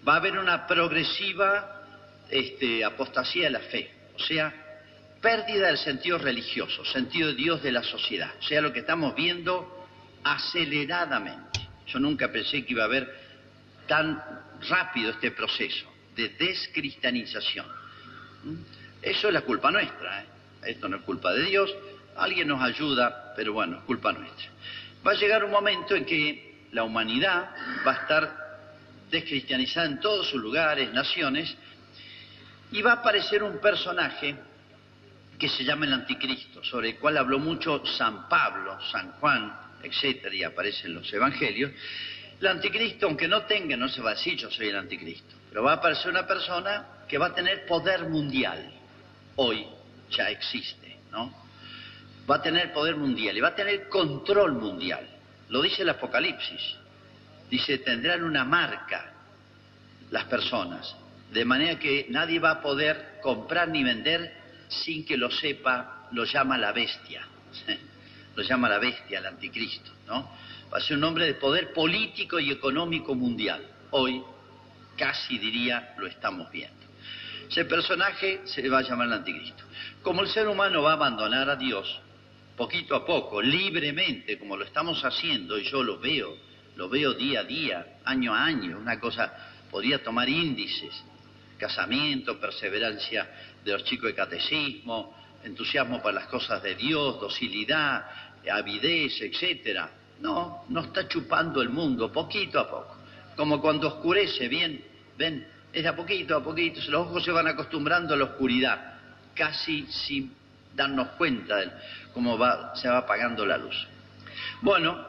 va 0.08 0.14
a 0.14 0.18
haber 0.18 0.38
una 0.38 0.66
progresiva 0.66 1.84
este, 2.30 2.84
apostasía 2.84 3.46
de 3.46 3.50
la 3.52 3.60
fe, 3.60 3.92
o 4.16 4.20
sea, 4.20 4.54
pérdida 5.22 5.68
del 5.68 5.78
sentido 5.78 6.18
religioso, 6.18 6.86
sentido 6.86 7.30
de 7.30 7.36
Dios 7.36 7.62
de 7.62 7.72
la 7.72 7.84
sociedad, 7.84 8.32
o 8.40 8.44
sea, 8.44 8.62
lo 8.62 8.72
que 8.72 8.80
estamos 8.80 9.16
viendo 9.16 9.88
aceleradamente. 10.24 11.60
Yo 11.88 12.00
nunca 12.00 12.32
pensé 12.32 12.66
que 12.66 12.74
iba 12.74 12.84
a 12.84 12.86
haber 12.86 13.14
tan 13.88 14.22
rápido 14.70 15.12
este 15.12 15.32
proceso 15.32 15.92
de 16.16 16.30
descristianización. 16.30 17.66
Eso 19.02 19.28
es 19.28 19.34
la 19.34 19.42
culpa 19.42 19.72
nuestra. 19.72 20.22
¿eh? 20.22 20.26
Esto 20.68 20.88
no 20.90 20.98
es 20.98 21.04
culpa 21.04 21.34
de 21.34 21.46
Dios. 21.46 21.74
Alguien 22.20 22.48
nos 22.48 22.62
ayuda, 22.62 23.34
pero 23.36 23.54
bueno, 23.54 23.78
es 23.78 23.84
culpa 23.84 24.12
nuestra. 24.12 24.50
Va 25.06 25.12
a 25.12 25.16
llegar 25.16 25.44
un 25.44 25.52
momento 25.52 25.96
en 25.96 26.06
que 26.06 26.66
la 26.72 26.84
humanidad 26.84 27.50
va 27.86 27.92
a 27.92 27.96
estar 27.96 28.50
descristianizada 29.10 29.88
en 29.88 30.00
todos 30.00 30.30
sus 30.30 30.42
lugares, 30.42 30.94
naciones, 30.94 31.56
y 32.72 32.82
va 32.82 32.92
a 32.92 32.96
aparecer 32.96 33.42
un 33.42 33.60
personaje 33.60 34.36
que 35.38 35.50
se 35.50 35.64
llama 35.64 35.86
el 35.86 35.94
anticristo, 35.94 36.64
sobre 36.64 36.90
el 36.90 36.96
cual 36.98 37.18
habló 37.18 37.40
mucho 37.40 37.84
San 37.86 38.28
Pablo, 38.28 38.78
San 38.92 39.14
Juan, 39.14 39.58
etcétera, 39.82 40.36
y 40.36 40.44
aparece 40.44 40.88
en 40.88 40.96
los 40.96 41.12
evangelios. 41.12 41.72
El 42.40 42.48
anticristo, 42.48 43.08
aunque 43.08 43.28
no 43.28 43.44
tenga, 43.44 43.76
no 43.78 43.88
se 43.88 44.02
va 44.02 44.12
a 44.12 44.14
decir 44.16 44.36
yo 44.36 44.52
soy 44.52 44.68
el 44.68 44.76
anticristo, 44.76 45.36
pero 45.50 45.64
va 45.64 45.72
a 45.72 45.76
aparecer 45.76 46.12
una 46.12 46.28
persona 46.28 46.86
que 47.08 47.18
va 47.18 47.28
a 47.28 47.34
tener 47.34 47.66
poder 47.66 48.08
mundial. 48.10 48.72
Hoy 49.38 49.66
ya 50.12 50.30
existe, 50.30 50.98
¿no? 51.12 51.49
Va 52.30 52.36
a 52.36 52.42
tener 52.42 52.72
poder 52.74 52.96
mundial 52.96 53.36
y 53.36 53.40
va 53.40 53.50
a 53.50 53.56
tener 53.56 53.90
control 53.90 54.54
mundial. 54.54 55.08
Lo 55.50 55.62
dice 55.62 55.82
el 55.82 55.90
Apocalipsis. 55.90 56.76
Dice, 57.50 57.80
tendrán 57.80 58.24
una 58.24 58.46
marca 58.46 59.14
las 60.12 60.26
personas, 60.26 60.96
de 61.32 61.46
manera 61.46 61.80
que 61.80 62.08
nadie 62.10 62.40
va 62.40 62.52
a 62.52 62.62
poder 62.62 63.20
comprar 63.22 63.70
ni 63.70 63.84
vender 63.84 64.34
sin 64.68 65.06
que 65.06 65.18
lo 65.18 65.32
sepa, 65.32 66.08
lo 66.12 66.26
llama 66.26 66.58
la 66.58 66.72
bestia. 66.72 67.26
Lo 68.36 68.44
llama 68.44 68.70
la 68.70 68.78
bestia, 68.78 69.20
el 69.20 69.26
anticristo, 69.26 69.92
¿no? 70.08 70.32
Va 70.72 70.78
a 70.78 70.82
ser 70.82 70.96
un 70.96 71.04
hombre 71.04 71.26
de 71.26 71.34
poder 71.34 71.74
político 71.74 72.40
y 72.40 72.52
económico 72.52 73.14
mundial. 73.14 73.62
Hoy 73.90 74.24
casi 74.96 75.38
diría 75.40 75.96
lo 75.98 76.08
estamos 76.08 76.50
viendo. 76.50 76.86
Ese 77.50 77.66
personaje 77.66 78.42
se 78.46 78.70
va 78.70 78.80
a 78.80 78.82
llamar 78.84 79.08
el 79.08 79.14
anticristo. 79.14 79.64
Como 80.04 80.22
el 80.22 80.30
ser 80.30 80.48
humano 80.48 80.84
va 80.84 80.92
a 80.92 80.94
abandonar 80.94 81.50
a 81.50 81.56
Dios, 81.58 82.00
poquito 82.60 82.94
a 82.94 83.06
poco, 83.06 83.42
libremente, 83.42 84.38
como 84.38 84.58
lo 84.58 84.66
estamos 84.66 85.02
haciendo, 85.06 85.58
y 85.58 85.64
yo 85.64 85.82
lo 85.82 85.98
veo, 85.98 86.36
lo 86.76 86.90
veo 86.90 87.14
día 87.14 87.40
a 87.40 87.44
día, 87.46 88.00
año 88.04 88.36
a 88.36 88.44
año, 88.44 88.78
una 88.78 89.00
cosa, 89.00 89.34
podría 89.72 90.04
tomar 90.04 90.28
índices, 90.28 90.94
casamiento, 91.58 92.38
perseverancia 92.38 93.30
de 93.64 93.72
los 93.72 93.86
chicos 93.86 94.08
de 94.08 94.14
catecismo, 94.14 95.16
entusiasmo 95.42 96.02
para 96.02 96.16
las 96.16 96.28
cosas 96.28 96.62
de 96.62 96.76
Dios, 96.76 97.22
docilidad, 97.22 98.06
avidez, 98.52 99.22
etcétera. 99.22 99.90
No, 100.20 100.66
no 100.68 100.82
está 100.82 101.08
chupando 101.08 101.62
el 101.62 101.70
mundo, 101.70 102.12
poquito 102.12 102.60
a 102.60 102.70
poco. 102.70 102.98
Como 103.38 103.62
cuando 103.62 103.88
oscurece, 103.88 104.50
bien, 104.50 104.84
ven, 105.18 105.48
es 105.72 105.86
a 105.86 105.96
poquito 105.96 106.36
a 106.36 106.44
poquito, 106.44 106.82
los 106.90 107.08
ojos 107.08 107.24
se 107.24 107.32
van 107.32 107.48
acostumbrando 107.48 108.16
a 108.16 108.18
la 108.18 108.26
oscuridad, 108.26 109.00
casi 109.34 109.86
sin 109.88 110.39
darnos 110.76 111.10
cuenta 111.10 111.58
de 111.58 111.72
cómo 112.14 112.38
va, 112.38 112.76
se 112.76 112.88
va 112.88 113.00
apagando 113.00 113.46
la 113.46 113.58
luz. 113.58 113.88
Bueno, 114.62 115.06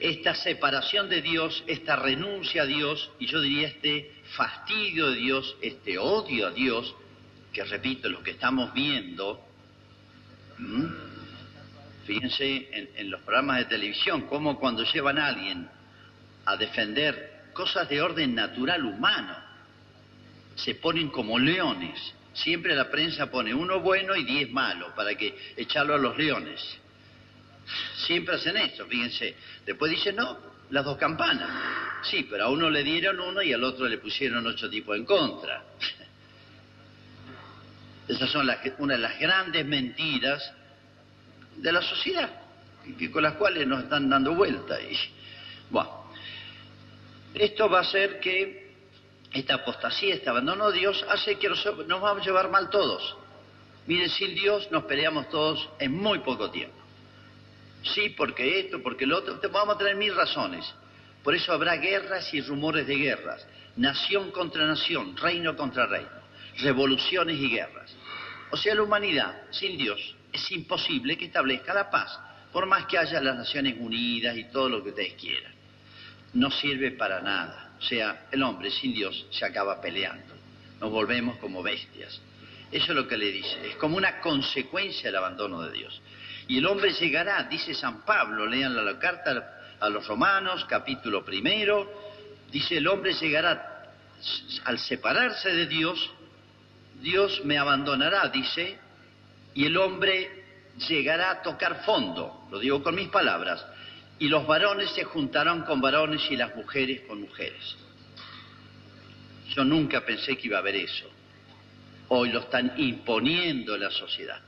esta 0.00 0.34
separación 0.34 1.08
de 1.08 1.22
Dios, 1.22 1.62
esta 1.66 1.96
renuncia 1.96 2.62
a 2.62 2.66
Dios, 2.66 3.10
y 3.18 3.26
yo 3.26 3.40
diría 3.40 3.68
este 3.68 4.12
fastidio 4.34 5.10
de 5.10 5.16
Dios, 5.16 5.56
este 5.60 5.98
odio 5.98 6.48
a 6.48 6.50
Dios, 6.50 6.94
que 7.52 7.64
repito, 7.64 8.08
lo 8.08 8.22
que 8.22 8.32
estamos 8.32 8.72
viendo, 8.72 9.46
fíjense 12.04 12.68
en, 12.72 12.90
en 12.96 13.10
los 13.10 13.20
programas 13.22 13.58
de 13.58 13.64
televisión, 13.66 14.22
cómo 14.22 14.58
cuando 14.58 14.84
llevan 14.84 15.18
a 15.18 15.28
alguien 15.28 15.68
a 16.44 16.56
defender 16.56 17.42
cosas 17.52 17.88
de 17.88 18.00
orden 18.00 18.34
natural 18.34 18.84
humano, 18.84 19.36
se 20.56 20.74
ponen 20.74 21.08
como 21.08 21.38
leones. 21.38 22.14
Siempre 22.34 22.74
la 22.74 22.90
prensa 22.90 23.30
pone 23.30 23.54
uno 23.54 23.80
bueno 23.80 24.16
y 24.16 24.24
diez 24.24 24.50
malos 24.50 24.92
para 24.94 25.14
que 25.14 25.36
echarlo 25.56 25.94
a 25.94 25.98
los 25.98 26.16
leones. 26.16 26.60
Siempre 28.06 28.36
hacen 28.36 28.56
esto, 28.56 28.86
fíjense. 28.86 29.36
Después 29.66 29.90
dicen, 29.90 30.16
no, 30.16 30.38
las 30.70 30.84
dos 30.84 30.96
campanas. 30.96 31.48
Sí, 32.02 32.26
pero 32.28 32.44
a 32.44 32.48
uno 32.48 32.70
le 32.70 32.82
dieron 32.82 33.20
uno 33.20 33.42
y 33.42 33.52
al 33.52 33.62
otro 33.62 33.86
le 33.86 33.98
pusieron 33.98 34.46
ocho 34.46 34.68
tipos 34.68 34.96
en 34.96 35.04
contra. 35.04 35.62
Esas 38.08 38.30
son 38.30 38.46
las, 38.46 38.58
una 38.78 38.94
de 38.94 39.00
las 39.00 39.18
grandes 39.18 39.64
mentiras 39.64 40.52
de 41.56 41.72
la 41.72 41.82
sociedad, 41.82 42.30
que, 42.98 43.10
con 43.10 43.22
las 43.22 43.34
cuales 43.34 43.66
nos 43.66 43.84
están 43.84 44.08
dando 44.08 44.34
vuelta. 44.34 44.80
Y, 44.80 44.96
bueno, 45.70 46.06
esto 47.34 47.68
va 47.68 47.78
a 47.78 47.82
hacer 47.82 48.18
que 48.20 48.61
esta 49.32 49.54
apostasía, 49.54 50.14
este 50.14 50.28
abandono 50.28 50.70
de 50.70 50.78
Dios, 50.80 51.04
hace 51.08 51.36
que 51.36 51.48
nos, 51.48 51.64
nos 51.86 52.00
vamos 52.00 52.22
a 52.22 52.24
llevar 52.24 52.50
mal 52.50 52.70
todos. 52.70 53.16
Miren, 53.86 54.10
sin 54.10 54.34
Dios 54.34 54.70
nos 54.70 54.84
peleamos 54.84 55.28
todos 55.28 55.68
en 55.78 55.92
muy 55.92 56.20
poco 56.20 56.50
tiempo. 56.50 56.76
Sí, 57.82 58.10
porque 58.10 58.60
esto, 58.60 58.82
porque 58.82 59.06
lo 59.06 59.18
otro, 59.18 59.40
vamos 59.50 59.74
a 59.74 59.78
tener 59.78 59.96
mil 59.96 60.14
razones. 60.14 60.72
Por 61.24 61.34
eso 61.34 61.52
habrá 61.52 61.76
guerras 61.76 62.32
y 62.34 62.40
rumores 62.40 62.86
de 62.86 62.96
guerras, 62.96 63.46
nación 63.76 64.30
contra 64.30 64.66
nación, 64.66 65.16
reino 65.16 65.56
contra 65.56 65.86
reino, 65.86 66.10
revoluciones 66.58 67.36
y 67.38 67.48
guerras. 67.48 67.94
O 68.50 68.56
sea, 68.56 68.74
la 68.74 68.82
humanidad 68.82 69.42
sin 69.50 69.78
Dios 69.78 70.14
es 70.32 70.50
imposible 70.52 71.16
que 71.16 71.26
establezca 71.26 71.74
la 71.74 71.90
paz, 71.90 72.18
por 72.52 72.66
más 72.66 72.86
que 72.86 72.98
haya 72.98 73.20
las 73.20 73.36
Naciones 73.36 73.76
Unidas 73.78 74.36
y 74.36 74.44
todo 74.44 74.68
lo 74.68 74.82
que 74.82 74.90
ustedes 74.90 75.14
quieran. 75.14 75.52
No 76.34 76.50
sirve 76.50 76.92
para 76.92 77.20
nada. 77.20 77.61
O 77.82 77.84
sea, 77.84 78.26
el 78.30 78.40
hombre 78.44 78.70
sin 78.70 78.94
Dios 78.94 79.26
se 79.30 79.44
acaba 79.44 79.80
peleando. 79.80 80.34
Nos 80.80 80.90
volvemos 80.92 81.36
como 81.38 81.64
bestias. 81.64 82.20
Eso 82.70 82.92
es 82.92 82.96
lo 82.96 83.08
que 83.08 83.16
le 83.16 83.32
dice. 83.32 83.70
Es 83.70 83.76
como 83.76 83.96
una 83.96 84.20
consecuencia 84.20 85.08
del 85.08 85.16
abandono 85.16 85.62
de 85.62 85.72
Dios. 85.72 86.00
Y 86.46 86.58
el 86.58 86.66
hombre 86.66 86.92
llegará, 86.92 87.42
dice 87.44 87.74
San 87.74 88.04
Pablo, 88.04 88.46
lean 88.46 88.74
la 88.84 88.98
carta 89.00 89.76
a 89.80 89.88
los 89.88 90.06
romanos, 90.06 90.64
capítulo 90.68 91.24
primero, 91.24 91.92
dice 92.52 92.76
el 92.76 92.86
hombre 92.86 93.14
llegará 93.14 93.90
al 94.64 94.78
separarse 94.78 95.52
de 95.52 95.66
Dios, 95.66 96.10
Dios 97.00 97.44
me 97.44 97.58
abandonará, 97.58 98.28
dice, 98.28 98.78
y 99.54 99.66
el 99.66 99.76
hombre 99.76 100.44
llegará 100.88 101.32
a 101.32 101.42
tocar 101.42 101.84
fondo, 101.84 102.46
lo 102.50 102.60
digo 102.60 102.80
con 102.80 102.94
mis 102.94 103.08
palabras, 103.08 103.66
y 104.22 104.28
los 104.28 104.46
varones 104.46 104.90
se 104.90 105.02
juntarán 105.02 105.62
con 105.62 105.80
varones 105.80 106.22
y 106.30 106.36
las 106.36 106.54
mujeres 106.54 107.00
con 107.08 107.22
mujeres. 107.22 107.76
Yo 109.48 109.64
nunca 109.64 110.02
pensé 110.02 110.36
que 110.36 110.46
iba 110.46 110.58
a 110.58 110.60
haber 110.60 110.76
eso. 110.76 111.10
Hoy 112.06 112.30
lo 112.30 112.38
están 112.38 112.72
imponiendo 112.76 113.76
la 113.76 113.90
sociedad. 113.90 114.40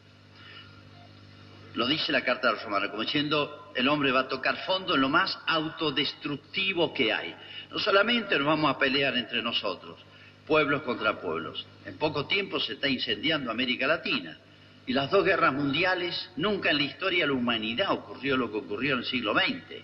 Lo 1.75 1.89
dice 1.89 2.13
la 2.13 2.23
Carta 2.23 2.47
de 2.47 2.53
los 2.55 2.63
Romanos, 2.63 2.91
como 2.91 3.03
diciendo, 3.03 3.73
el 3.75 3.89
hombre 3.89 4.13
va 4.13 4.21
a 4.21 4.29
tocar 4.29 4.65
fondo 4.65 4.95
en 4.95 5.01
lo 5.01 5.09
más 5.09 5.37
autodestructivo 5.45 6.95
que 6.95 7.13
hay. 7.13 7.35
No 7.73 7.81
solamente 7.81 8.39
nos 8.39 8.47
vamos 8.47 8.73
a 8.73 8.79
pelear 8.79 9.17
entre 9.17 9.43
nosotros, 9.43 9.99
pueblos 10.47 10.83
contra 10.83 11.21
pueblos. 11.21 11.67
En 11.85 11.99
poco 11.99 12.27
tiempo 12.27 12.61
se 12.61 12.75
está 12.75 12.87
incendiando 12.87 13.51
América 13.51 13.89
Latina. 13.89 14.39
Y 14.87 14.93
las 14.93 15.11
dos 15.11 15.25
guerras 15.25 15.53
mundiales, 15.53 16.31
nunca 16.37 16.71
en 16.71 16.77
la 16.77 16.83
historia 16.83 17.25
de 17.25 17.29
la 17.29 17.33
humanidad 17.33 17.93
ocurrió 17.93 18.37
lo 18.37 18.51
que 18.51 18.59
ocurrió 18.59 18.95
en 18.95 18.99
el 19.01 19.05
siglo 19.05 19.33
XX. 19.33 19.83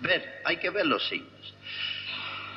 Ver, 0.00 0.42
hay 0.44 0.58
que 0.58 0.70
ver 0.70 0.86
los 0.86 1.06
signos 1.08 1.54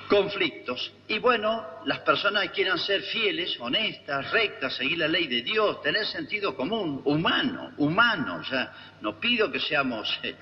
conflictos. 0.08 0.92
Y 1.08 1.20
bueno, 1.20 1.66
las 1.86 2.00
personas 2.00 2.50
quieran 2.52 2.80
ser 2.80 3.02
fieles, 3.04 3.58
honestas, 3.60 4.32
rectas, 4.32 4.76
seguir 4.76 4.98
la 4.98 5.08
ley 5.08 5.28
de 5.28 5.42
Dios, 5.42 5.82
tener 5.82 6.06
sentido 6.06 6.56
común, 6.56 7.02
humano, 7.06 7.72
humano, 7.78 8.42
ya 8.50 8.74
no 9.02 9.20
pido 9.20 9.52
que 9.52 9.60
seamos 9.60 10.20
eh, 10.24 10.36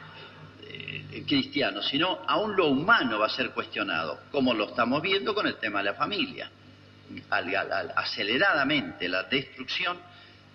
eh, 0.67 1.23
cristianos, 1.27 1.87
sino 1.87 2.21
aún 2.27 2.55
lo 2.55 2.67
humano 2.67 3.19
va 3.19 3.27
a 3.27 3.29
ser 3.29 3.51
cuestionado, 3.51 4.19
como 4.31 4.53
lo 4.53 4.69
estamos 4.69 5.01
viendo 5.01 5.33
con 5.33 5.47
el 5.47 5.55
tema 5.57 5.79
de 5.79 5.85
la 5.85 5.93
familia. 5.95 6.49
Aceleradamente 7.95 9.07
la 9.07 9.23
destrucción 9.23 9.97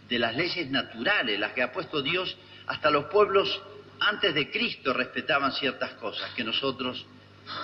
de 0.09 0.19
las 0.19 0.35
leyes 0.35 0.71
naturales, 0.71 1.39
las 1.39 1.53
que 1.53 1.63
ha 1.63 1.73
puesto 1.73 2.03
Dios, 2.03 2.37
hasta 2.67 2.91
los 2.91 3.07
pueblos 3.07 3.61
antes 4.01 4.35
de 4.35 4.51
Cristo 4.51 4.93
respetaban 4.93 5.53
ciertas 5.53 5.93
cosas 5.93 6.31
que 6.35 6.43
nosotros 6.43 7.05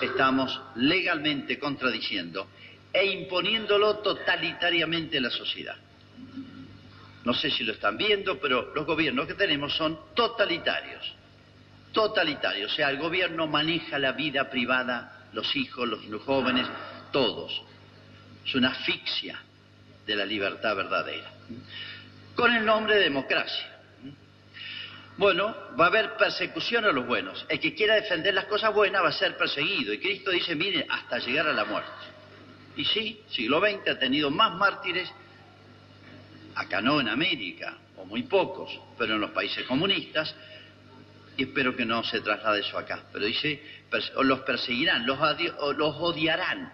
estamos 0.01 0.59
legalmente 0.75 1.59
contradiciendo 1.59 2.47
e 2.93 3.05
imponiéndolo 3.05 3.97
totalitariamente 3.97 5.17
en 5.17 5.23
la 5.23 5.29
sociedad. 5.29 5.75
No 7.25 7.33
sé 7.33 7.51
si 7.51 7.63
lo 7.63 7.73
están 7.73 7.97
viendo, 7.97 8.39
pero 8.39 8.73
los 8.73 8.85
gobiernos 8.85 9.27
que 9.27 9.33
tenemos 9.33 9.75
son 9.75 9.99
totalitarios. 10.15 11.13
Totalitarios. 11.91 12.71
O 12.71 12.75
sea, 12.75 12.89
el 12.89 12.97
gobierno 12.97 13.47
maneja 13.47 13.99
la 13.99 14.13
vida 14.13 14.49
privada, 14.49 15.27
los 15.33 15.53
hijos, 15.55 15.87
los 16.07 16.21
jóvenes, 16.23 16.65
todos. 17.11 17.61
Es 18.47 18.55
una 18.55 18.69
asfixia 18.69 19.37
de 20.05 20.15
la 20.15 20.25
libertad 20.25 20.73
verdadera. 20.73 21.29
Con 22.33 22.53
el 22.53 22.65
nombre 22.65 22.95
de 22.95 23.03
democracia. 23.03 23.77
Bueno, 25.17 25.53
va 25.79 25.85
a 25.85 25.87
haber 25.87 26.15
persecución 26.15 26.85
a 26.85 26.91
los 26.91 27.05
buenos. 27.05 27.45
El 27.49 27.59
que 27.59 27.73
quiera 27.73 27.95
defender 27.95 28.33
las 28.33 28.45
cosas 28.45 28.73
buenas 28.73 29.03
va 29.03 29.09
a 29.09 29.11
ser 29.11 29.35
perseguido. 29.35 29.91
Y 29.91 29.99
Cristo 29.99 30.31
dice, 30.31 30.55
mire, 30.55 30.85
hasta 30.87 31.17
llegar 31.17 31.47
a 31.47 31.53
la 31.53 31.65
muerte. 31.65 31.89
Y 32.77 32.85
sí, 32.85 33.21
siglo 33.27 33.59
XX 33.59 33.89
ha 33.89 33.99
tenido 33.99 34.29
más 34.29 34.53
mártires, 34.53 35.11
acá 36.53 36.79
no 36.79 37.01
en 37.01 37.09
América, 37.09 37.75
o 37.97 38.05
muy 38.05 38.23
pocos, 38.23 38.79
pero 38.97 39.15
en 39.15 39.21
los 39.21 39.31
países 39.31 39.65
comunistas, 39.65 40.35
y 41.35 41.43
espero 41.43 41.75
que 41.75 41.85
no 41.85 42.03
se 42.03 42.21
traslade 42.21 42.59
eso 42.59 42.77
acá. 42.77 43.03
Pero 43.11 43.25
dice, 43.25 43.61
los 44.21 44.39
perseguirán, 44.41 45.05
los, 45.05 45.19
los 45.75 45.95
odiarán. 45.97 46.71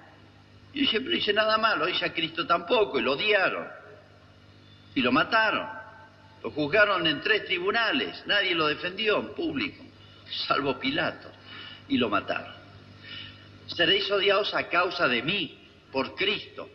Y 0.73 0.87
siempre 0.87 1.15
dice 1.15 1.33
nada 1.33 1.57
malo, 1.57 1.85
dice 1.85 2.05
a 2.05 2.13
Cristo 2.13 2.47
tampoco, 2.47 2.99
y 2.99 3.03
lo 3.03 3.13
odiaron. 3.13 3.67
Y 4.95 5.01
lo 5.01 5.11
mataron. 5.11 5.67
Lo 6.43 6.51
juzgaron 6.51 7.07
en 7.07 7.21
tres 7.21 7.45
tribunales, 7.45 8.21
nadie 8.25 8.53
lo 8.53 8.67
defendió 8.67 9.17
en 9.19 9.33
público, 9.33 9.81
salvo 10.45 10.77
Pilato, 10.77 11.31
y 11.87 11.97
lo 11.97 12.09
mataron. 12.09 12.53
Seréis 13.67 14.11
odiados 14.11 14.53
a 14.53 14.67
causa 14.67 15.07
de 15.07 15.21
mí, 15.21 15.57
por 15.89 16.15
Cristo. 16.15 16.69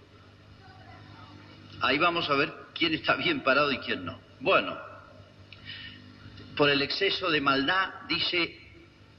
Ahí 1.81 1.99
vamos 1.99 2.31
a 2.31 2.35
ver 2.35 2.51
quién 2.73 2.95
está 2.95 3.15
bien 3.17 3.43
parado 3.43 3.71
y 3.71 3.79
quién 3.79 4.07
no. 4.07 4.19
Bueno, 4.41 4.79
por 6.57 6.71
el 6.71 6.81
exceso 6.81 7.31
de 7.31 7.41
maldad, 7.41 7.91
dice, 8.09 8.59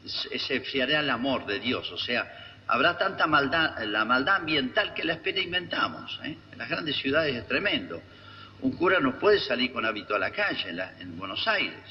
se 0.05 0.55
enfriará 0.55 1.01
el 1.01 1.09
amor 1.11 1.45
de 1.45 1.59
Dios. 1.59 1.91
O 1.91 1.97
sea, 1.97 2.48
habrá 2.69 2.95
tanta 2.97 3.25
maldad, 3.25 3.79
la 3.85 4.05
maldad 4.05 4.35
ambiental 4.37 4.93
que 4.93 5.03
la 5.03 5.13
experimentamos. 5.13 6.19
¿eh? 6.23 6.37
En 6.51 6.57
las 6.57 6.69
grandes 6.69 6.95
ciudades 6.97 7.35
es 7.35 7.47
tremendo. 7.47 8.01
Un 8.61 8.73
cura 8.73 8.99
no 8.99 9.17
puede 9.17 9.39
salir 9.39 9.73
con 9.73 9.85
hábito 9.85 10.15
a 10.15 10.19
la 10.19 10.29
calle 10.31 10.69
en, 10.99 11.17
Buenos 11.17 11.47
Aires. 11.47 11.81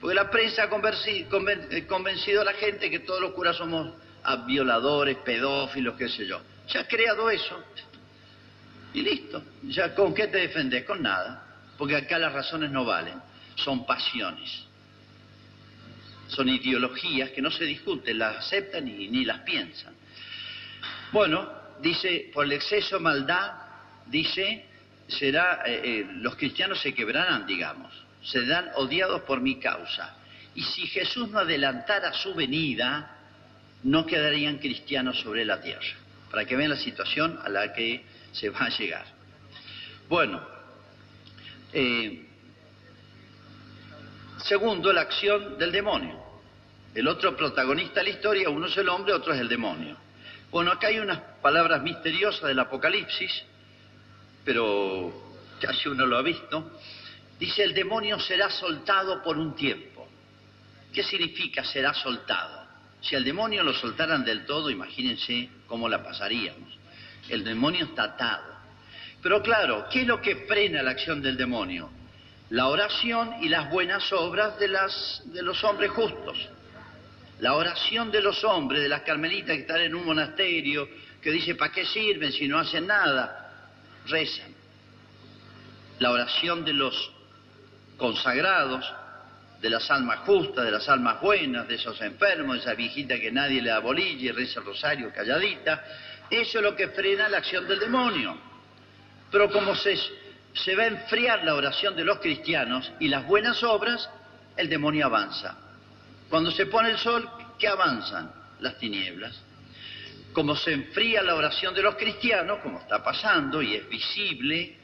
Porque 0.00 0.14
la 0.14 0.30
prensa 0.30 0.62
ha 0.62 0.66
eh, 0.66 1.86
convencido, 1.86 2.42
a 2.42 2.44
la 2.44 2.52
gente 2.52 2.90
que 2.90 3.00
todos 3.00 3.20
los 3.20 3.32
curas 3.32 3.56
somos 3.56 3.92
violadores, 4.46 5.16
pedófilos, 5.18 5.96
qué 5.96 6.08
sé 6.08 6.26
yo. 6.26 6.40
Ya 6.68 6.80
ha 6.80 6.86
creado 6.86 7.28
eso. 7.28 7.60
Y 8.94 9.02
listo. 9.02 9.42
Ya 9.64 9.94
con 9.96 10.14
qué 10.14 10.28
te 10.28 10.38
defendes? 10.38 10.84
Con 10.84 11.02
nada. 11.02 11.44
Porque 11.76 11.96
acá 11.96 12.18
las 12.18 12.32
razones 12.32 12.70
no 12.70 12.84
valen. 12.84 13.20
Son 13.56 13.84
pasiones. 13.84 14.64
Son 16.32 16.48
ideologías 16.48 17.30
que 17.30 17.42
no 17.42 17.50
se 17.50 17.64
discuten, 17.64 18.18
las 18.18 18.38
aceptan 18.38 18.88
y 18.88 19.08
ni 19.08 19.24
las 19.24 19.40
piensan. 19.40 19.92
Bueno, 21.12 21.50
dice, 21.80 22.30
por 22.32 22.46
el 22.46 22.52
exceso 22.52 22.98
maldad, 22.98 23.52
dice, 24.06 24.64
será, 25.08 25.62
eh, 25.66 25.80
eh, 25.84 26.06
los 26.14 26.36
cristianos 26.36 26.80
se 26.80 26.94
quebrarán, 26.94 27.46
digamos, 27.46 27.92
serán 28.22 28.70
odiados 28.76 29.22
por 29.22 29.40
mi 29.40 29.56
causa. 29.56 30.16
Y 30.54 30.62
si 30.62 30.86
Jesús 30.86 31.28
no 31.28 31.40
adelantara 31.40 32.14
su 32.14 32.34
venida, 32.34 33.14
no 33.82 34.06
quedarían 34.06 34.58
cristianos 34.58 35.20
sobre 35.20 35.44
la 35.44 35.60
tierra, 35.60 35.96
para 36.30 36.46
que 36.46 36.56
vean 36.56 36.70
la 36.70 36.76
situación 36.76 37.38
a 37.44 37.48
la 37.50 37.74
que 37.74 38.04
se 38.32 38.48
va 38.48 38.60
a 38.60 38.68
llegar. 38.70 39.04
Bueno, 40.08 40.40
eh, 41.74 42.26
segundo, 44.38 44.92
la 44.92 45.02
acción 45.02 45.58
del 45.58 45.72
demonio. 45.72 46.21
El 46.94 47.08
otro 47.08 47.36
protagonista 47.36 48.00
de 48.00 48.04
la 48.04 48.10
historia, 48.10 48.50
uno 48.50 48.66
es 48.66 48.76
el 48.76 48.88
hombre, 48.88 49.12
otro 49.12 49.32
es 49.32 49.40
el 49.40 49.48
demonio. 49.48 49.96
Bueno, 50.50 50.72
acá 50.72 50.88
hay 50.88 50.98
unas 50.98 51.18
palabras 51.40 51.82
misteriosas 51.82 52.42
del 52.48 52.58
Apocalipsis 52.58 53.44
pero 54.44 55.12
casi 55.60 55.88
uno 55.88 56.06
lo 56.06 56.16
ha 56.16 56.22
visto, 56.22 56.78
dice 57.38 57.62
el 57.62 57.74
demonio 57.74 58.18
será 58.18 58.50
soltado 58.50 59.22
por 59.22 59.38
un 59.38 59.54
tiempo. 59.54 60.08
¿Qué 60.92 61.02
significa 61.02 61.64
será 61.64 61.94
soltado? 61.94 62.62
Si 63.00 63.16
al 63.16 63.24
demonio 63.24 63.62
lo 63.62 63.72
soltaran 63.72 64.24
del 64.24 64.44
todo, 64.44 64.70
imagínense 64.70 65.48
cómo 65.66 65.88
la 65.88 66.02
pasaríamos. 66.02 66.76
El 67.28 67.44
demonio 67.44 67.86
está 67.86 68.04
atado. 68.04 68.52
Pero 69.22 69.42
claro, 69.42 69.86
¿qué 69.90 70.02
es 70.02 70.06
lo 70.06 70.20
que 70.20 70.36
frena 70.46 70.82
la 70.82 70.90
acción 70.90 71.22
del 71.22 71.36
demonio? 71.36 71.90
La 72.50 72.66
oración 72.66 73.36
y 73.40 73.48
las 73.48 73.70
buenas 73.70 74.12
obras 74.12 74.58
de, 74.58 74.68
las, 74.68 75.22
de 75.26 75.42
los 75.42 75.62
hombres 75.64 75.90
justos. 75.92 76.36
La 77.42 77.54
oración 77.54 78.12
de 78.12 78.20
los 78.20 78.44
hombres, 78.44 78.80
de 78.84 78.88
las 78.88 79.02
carmelitas 79.02 79.56
que 79.56 79.62
están 79.62 79.80
en 79.80 79.96
un 79.96 80.06
monasterio, 80.06 80.88
que 81.20 81.32
dice, 81.32 81.56
¿para 81.56 81.72
qué 81.72 81.84
sirven 81.84 82.30
si 82.30 82.46
no 82.46 82.56
hacen 82.56 82.86
nada? 82.86 83.50
Rezan. 84.06 84.54
La 85.98 86.12
oración 86.12 86.64
de 86.64 86.72
los 86.72 87.10
consagrados, 87.96 88.88
de 89.60 89.70
las 89.70 89.90
almas 89.90 90.20
justas, 90.20 90.64
de 90.64 90.70
las 90.70 90.88
almas 90.88 91.20
buenas, 91.20 91.66
de 91.66 91.74
esos 91.74 92.00
enfermos, 92.00 92.54
de 92.54 92.60
esa 92.60 92.74
viejita 92.74 93.18
que 93.18 93.32
nadie 93.32 93.60
le 93.60 93.70
da 93.70 93.82
y 93.96 94.30
reza 94.30 94.60
el 94.60 94.66
rosario 94.66 95.12
calladita, 95.12 95.84
eso 96.30 96.58
es 96.58 96.64
lo 96.64 96.76
que 96.76 96.90
frena 96.90 97.28
la 97.28 97.38
acción 97.38 97.66
del 97.66 97.80
demonio. 97.80 98.38
Pero 99.32 99.50
como 99.50 99.74
se, 99.74 99.98
se 100.54 100.76
va 100.76 100.84
a 100.84 100.86
enfriar 100.86 101.42
la 101.42 101.56
oración 101.56 101.96
de 101.96 102.04
los 102.04 102.20
cristianos 102.20 102.92
y 103.00 103.08
las 103.08 103.26
buenas 103.26 103.64
obras, 103.64 104.08
el 104.56 104.68
demonio 104.68 105.06
avanza. 105.06 105.56
Cuando 106.32 106.50
se 106.50 106.64
pone 106.64 106.88
el 106.88 106.96
sol, 106.96 107.28
¿qué 107.58 107.68
avanzan? 107.68 108.32
Las 108.60 108.78
tinieblas. 108.78 109.38
Como 110.32 110.56
se 110.56 110.72
enfría 110.72 111.22
la 111.22 111.34
oración 111.34 111.74
de 111.74 111.82
los 111.82 111.94
cristianos, 111.96 112.60
como 112.60 112.78
está 112.78 113.04
pasando 113.04 113.60
y 113.60 113.74
es 113.74 113.86
visible, 113.86 114.74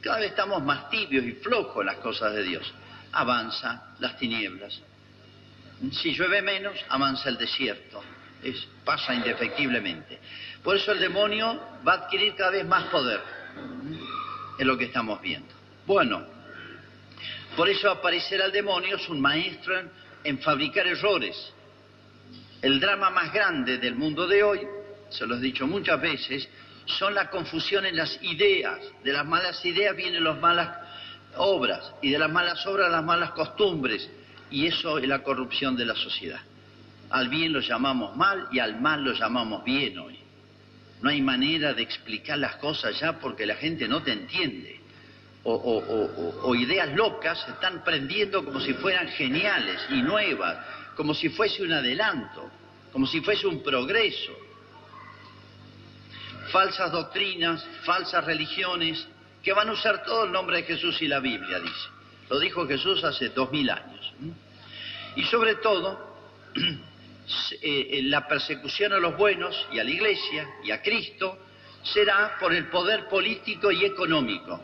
cada 0.00 0.18
vez 0.18 0.30
estamos 0.30 0.60
más 0.60 0.90
tibios 0.90 1.24
y 1.24 1.34
flojos 1.34 1.84
las 1.84 1.98
cosas 1.98 2.34
de 2.34 2.42
Dios 2.42 2.74
avanza 3.12 3.94
las 4.00 4.16
tinieblas. 4.16 4.80
Si 5.92 6.16
llueve 6.16 6.42
menos, 6.42 6.76
avanza 6.88 7.28
el 7.28 7.38
desierto. 7.38 8.02
Es, 8.42 8.66
pasa 8.84 9.14
indefectiblemente. 9.14 10.18
Por 10.64 10.76
eso 10.76 10.90
el 10.90 10.98
demonio 10.98 11.60
va 11.86 11.92
a 11.92 11.96
adquirir 11.98 12.34
cada 12.34 12.50
vez 12.50 12.66
más 12.66 12.88
poder. 12.88 13.20
Es 14.58 14.66
lo 14.66 14.76
que 14.76 14.86
estamos 14.86 15.22
viendo. 15.22 15.54
Bueno, 15.86 16.26
por 17.56 17.68
eso 17.68 17.88
aparecerá 17.88 18.46
el 18.46 18.52
demonio, 18.52 18.96
es 18.96 19.08
un 19.08 19.20
maestro 19.20 19.78
en, 19.78 20.02
en 20.24 20.38
fabricar 20.38 20.86
errores. 20.86 21.52
El 22.60 22.78
drama 22.78 23.10
más 23.10 23.32
grande 23.32 23.78
del 23.78 23.94
mundo 23.94 24.26
de 24.26 24.42
hoy, 24.42 24.60
se 25.08 25.26
lo 25.26 25.36
he 25.36 25.40
dicho 25.40 25.66
muchas 25.66 26.00
veces, 26.00 26.48
son 26.86 27.14
la 27.14 27.30
confusión 27.30 27.86
en 27.86 27.96
las 27.96 28.18
ideas. 28.22 28.78
De 29.02 29.12
las 29.12 29.26
malas 29.26 29.64
ideas 29.64 29.96
vienen 29.96 30.24
las 30.24 30.38
malas 30.40 30.78
obras 31.36 31.92
y 32.02 32.10
de 32.10 32.18
las 32.18 32.30
malas 32.30 32.64
obras 32.66 32.90
las 32.90 33.04
malas 33.04 33.30
costumbres 33.30 34.08
y 34.50 34.66
eso 34.66 34.98
es 34.98 35.08
la 35.08 35.22
corrupción 35.22 35.76
de 35.76 35.86
la 35.86 35.94
sociedad. 35.94 36.40
Al 37.10 37.28
bien 37.28 37.52
lo 37.52 37.60
llamamos 37.60 38.16
mal 38.16 38.48
y 38.52 38.58
al 38.58 38.80
mal 38.80 39.02
lo 39.02 39.12
llamamos 39.12 39.64
bien 39.64 39.98
hoy. 39.98 40.18
No 41.00 41.10
hay 41.10 41.20
manera 41.20 41.74
de 41.74 41.82
explicar 41.82 42.38
las 42.38 42.56
cosas 42.56 42.98
ya 43.00 43.18
porque 43.18 43.44
la 43.44 43.56
gente 43.56 43.88
no 43.88 44.02
te 44.02 44.12
entiende. 44.12 44.80
O, 45.44 46.54
ideas 46.54 46.94
locas 46.94 47.40
se 47.42 47.50
están 47.50 47.82
prendiendo 47.82 48.44
como 48.44 48.60
si 48.60 48.74
fueran 48.74 49.08
geniales 49.08 49.80
y 49.90 50.00
nuevas, 50.02 50.58
como 50.94 51.14
si 51.14 51.30
fuese 51.30 51.62
un 51.62 51.72
adelanto, 51.72 52.48
como 52.92 53.06
si 53.06 53.20
fuese 53.20 53.46
un 53.46 53.62
progreso. 53.62 54.32
Falsas 56.52 56.92
doctrinas, 56.92 57.66
falsas 57.84 58.24
religiones, 58.24 59.06
que 59.42 59.52
van 59.52 59.68
a 59.68 59.72
usar 59.72 60.04
todo 60.04 60.24
el 60.24 60.32
nombre 60.32 60.58
de 60.58 60.62
Jesús 60.62 61.00
y 61.02 61.08
la 61.08 61.18
Biblia, 61.18 61.58
dice. 61.58 61.88
Lo 62.30 62.38
dijo 62.38 62.66
Jesús 62.66 63.02
hace 63.02 63.30
dos 63.30 63.50
mil 63.50 63.68
años. 63.68 64.12
Y 65.16 65.24
sobre 65.24 65.56
todo, 65.56 66.16
eh, 67.62 68.00
la 68.04 68.26
persecución 68.28 68.92
a 68.92 68.98
los 68.98 69.16
buenos 69.16 69.66
y 69.72 69.78
a 69.78 69.84
la 69.84 69.90
Iglesia 69.90 70.48
y 70.64 70.70
a 70.70 70.80
Cristo 70.80 71.38
será 71.82 72.36
por 72.38 72.52
el 72.52 72.68
poder 72.68 73.08
político 73.08 73.70
y 73.70 73.84
económico. 73.84 74.60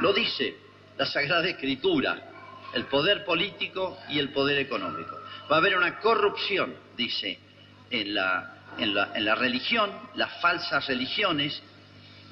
Lo 0.00 0.12
dice 0.12 0.56
la 0.96 1.06
Sagrada 1.06 1.48
Escritura, 1.48 2.30
el 2.74 2.84
poder 2.86 3.24
político 3.24 3.98
y 4.08 4.18
el 4.18 4.30
poder 4.30 4.58
económico. 4.58 5.18
Va 5.50 5.56
a 5.56 5.58
haber 5.58 5.76
una 5.76 5.98
corrupción, 6.00 6.74
dice, 6.96 7.38
en 7.90 8.14
la, 8.14 8.56
en 8.78 8.94
la, 8.94 9.10
en 9.14 9.24
la 9.24 9.34
religión, 9.34 9.90
las 10.14 10.40
falsas 10.40 10.86
religiones, 10.86 11.62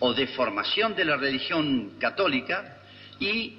o 0.05 0.13
deformación 0.15 0.97
de 0.97 1.05
la 1.05 1.17
religión 1.17 1.93
católica 2.01 2.79
y 3.21 3.55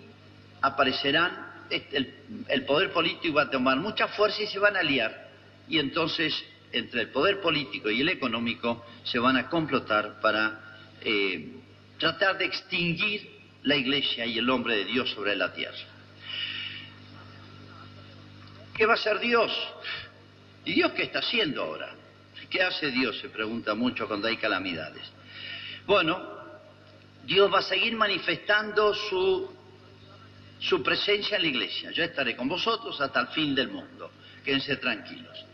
aparecerán, 0.59 1.53
el, 1.69 2.65
poder 2.65 2.91
político 2.91 3.35
va 3.35 3.43
a 3.43 3.49
tomar 3.49 3.77
mucha 3.77 4.09
fuerza 4.09 4.43
y 4.43 4.47
se 4.47 4.59
van 4.59 4.75
a 4.75 4.81
aliar. 4.81 5.29
Y 5.69 5.79
entonces, 5.79 6.33
entre 6.73 7.03
el 7.03 7.09
poder 7.11 7.39
político 7.39 7.89
y 7.89 8.01
el 8.01 8.09
económico, 8.09 8.85
se 9.05 9.19
van 9.19 9.37
a 9.37 9.47
complotar 9.47 10.19
para 10.19 10.59
eh, 10.99 11.47
tratar 11.97 12.37
de 12.37 12.43
extinguir 12.43 13.32
la 13.63 13.75
iglesia 13.75 14.25
y 14.25 14.37
el 14.37 14.49
hombre 14.49 14.77
de 14.77 14.85
Dios 14.85 15.09
sobre 15.11 15.35
la 15.35 15.53
tierra. 15.53 15.77
¿Qué 18.75 18.85
va 18.85 18.93
a 18.93 18.95
hacer 18.95 19.19
Dios? 19.19 19.51
¿Y 20.65 20.73
Dios 20.73 20.91
qué 20.93 21.03
está 21.03 21.19
haciendo 21.19 21.63
ahora? 21.63 21.93
¿Qué 22.49 22.61
hace 22.61 22.91
Dios? 22.91 23.19
Se 23.19 23.29
pregunta 23.29 23.73
mucho 23.73 24.07
cuando 24.07 24.27
hay 24.27 24.37
calamidades. 24.37 25.03
Bueno, 25.85 26.21
Dios 27.23 27.51
va 27.53 27.59
a 27.59 27.63
seguir 27.63 27.95
manifestando 27.95 28.93
su, 28.93 29.51
su 30.59 30.83
presencia 30.83 31.37
en 31.37 31.43
la 31.43 31.47
iglesia. 31.47 31.91
Yo 31.91 32.03
estaré 32.03 32.35
con 32.35 32.47
vosotros 32.47 32.99
hasta 32.99 33.21
el 33.21 33.27
fin 33.27 33.55
del 33.55 33.69
mundo. 33.69 34.11
Quédense 34.43 34.75
tranquilos. 34.77 35.45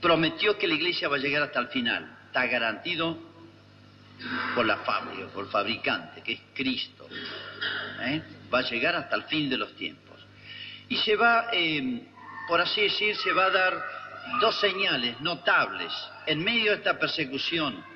Prometió 0.00 0.58
que 0.58 0.66
la 0.66 0.74
iglesia 0.74 1.08
va 1.08 1.16
a 1.16 1.20
llegar 1.20 1.42
hasta 1.42 1.60
el 1.60 1.68
final. 1.68 2.18
Está 2.26 2.46
garantido 2.46 3.31
por 4.54 4.66
la 4.66 4.78
fábrica, 4.78 5.26
por 5.28 5.44
el 5.44 5.50
fabricante, 5.50 6.22
que 6.22 6.32
es 6.34 6.40
Cristo. 6.54 7.08
¿eh? 8.00 8.22
Va 8.52 8.60
a 8.60 8.62
llegar 8.62 8.94
hasta 8.96 9.16
el 9.16 9.24
fin 9.24 9.48
de 9.48 9.56
los 9.56 9.74
tiempos. 9.74 10.20
Y 10.88 10.96
se 10.96 11.16
va, 11.16 11.46
eh, 11.52 12.02
por 12.48 12.60
así 12.60 12.82
decir, 12.82 13.16
se 13.16 13.32
va 13.32 13.46
a 13.46 13.50
dar 13.50 13.84
dos 14.40 14.58
señales 14.60 15.20
notables 15.20 15.92
en 16.26 16.42
medio 16.42 16.72
de 16.72 16.78
esta 16.78 16.98
persecución 16.98 17.92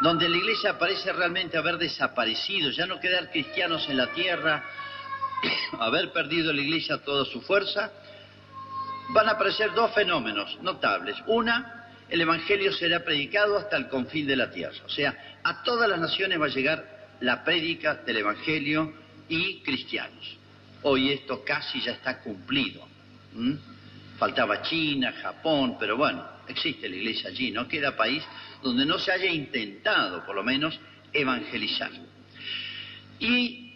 donde 0.00 0.28
la 0.28 0.36
iglesia 0.36 0.78
parece 0.78 1.12
realmente 1.12 1.58
haber 1.58 1.76
desaparecido, 1.76 2.70
ya 2.70 2.86
no 2.86 2.98
quedar 2.98 3.30
cristianos 3.30 3.86
en 3.88 3.98
la 3.98 4.06
tierra, 4.08 4.64
haber 5.78 6.12
perdido 6.12 6.52
la 6.52 6.60
iglesia 6.60 6.98
toda 6.98 7.24
su 7.26 7.42
fuerza, 7.42 7.90
van 9.10 9.28
a 9.28 9.32
aparecer 9.32 9.72
dos 9.74 9.92
fenómenos 9.92 10.58
notables. 10.62 11.16
Una, 11.26 11.79
el 12.10 12.20
Evangelio 12.20 12.72
será 12.72 13.04
predicado 13.04 13.56
hasta 13.56 13.76
el 13.76 13.88
confín 13.88 14.26
de 14.26 14.36
la 14.36 14.50
tierra. 14.50 14.76
O 14.84 14.88
sea, 14.88 15.38
a 15.42 15.62
todas 15.62 15.88
las 15.88 16.00
naciones 16.00 16.40
va 16.40 16.46
a 16.46 16.50
llegar 16.50 17.08
la 17.20 17.44
prédica 17.44 17.94
del 17.94 18.18
Evangelio 18.18 18.92
y 19.28 19.60
cristianos. 19.60 20.36
Hoy 20.82 21.12
esto 21.12 21.44
casi 21.44 21.80
ya 21.80 21.92
está 21.92 22.20
cumplido. 22.20 22.86
Faltaba 24.18 24.62
China, 24.62 25.12
Japón, 25.22 25.76
pero 25.78 25.96
bueno, 25.96 26.26
existe 26.48 26.88
la 26.88 26.96
iglesia 26.96 27.30
allí, 27.30 27.52
no 27.52 27.68
queda 27.68 27.96
país 27.96 28.24
donde 28.62 28.84
no 28.84 28.98
se 28.98 29.12
haya 29.12 29.30
intentado, 29.30 30.26
por 30.26 30.34
lo 30.34 30.42
menos, 30.42 30.78
evangelizar. 31.12 31.90
Y 33.18 33.74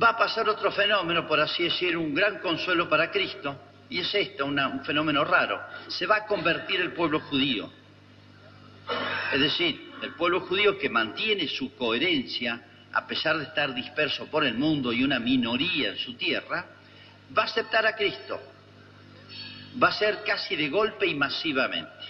va 0.00 0.10
a 0.10 0.16
pasar 0.16 0.48
otro 0.48 0.70
fenómeno, 0.70 1.26
por 1.26 1.40
así 1.40 1.64
decir, 1.64 1.96
un 1.96 2.14
gran 2.14 2.38
consuelo 2.38 2.88
para 2.88 3.10
Cristo, 3.10 3.58
y 3.92 3.98
es 3.98 4.14
esto, 4.14 4.46
un 4.46 4.84
fenómeno 4.84 5.22
raro. 5.22 5.60
Se 5.88 6.06
va 6.06 6.16
a 6.16 6.26
convertir 6.26 6.80
el 6.80 6.92
pueblo 6.92 7.20
judío. 7.20 7.70
Es 9.30 9.38
decir, 9.38 9.92
el 10.00 10.14
pueblo 10.14 10.40
judío 10.40 10.78
que 10.78 10.88
mantiene 10.88 11.46
su 11.46 11.76
coherencia, 11.76 12.58
a 12.90 13.06
pesar 13.06 13.36
de 13.36 13.44
estar 13.44 13.74
disperso 13.74 14.26
por 14.28 14.44
el 14.44 14.54
mundo 14.54 14.94
y 14.94 15.04
una 15.04 15.18
minoría 15.18 15.90
en 15.90 15.98
su 15.98 16.14
tierra, 16.14 16.64
va 17.36 17.42
a 17.42 17.44
aceptar 17.44 17.84
a 17.84 17.94
Cristo. 17.94 18.40
Va 19.82 19.88
a 19.88 19.92
ser 19.92 20.22
casi 20.24 20.56
de 20.56 20.70
golpe 20.70 21.06
y 21.06 21.14
masivamente. 21.14 22.06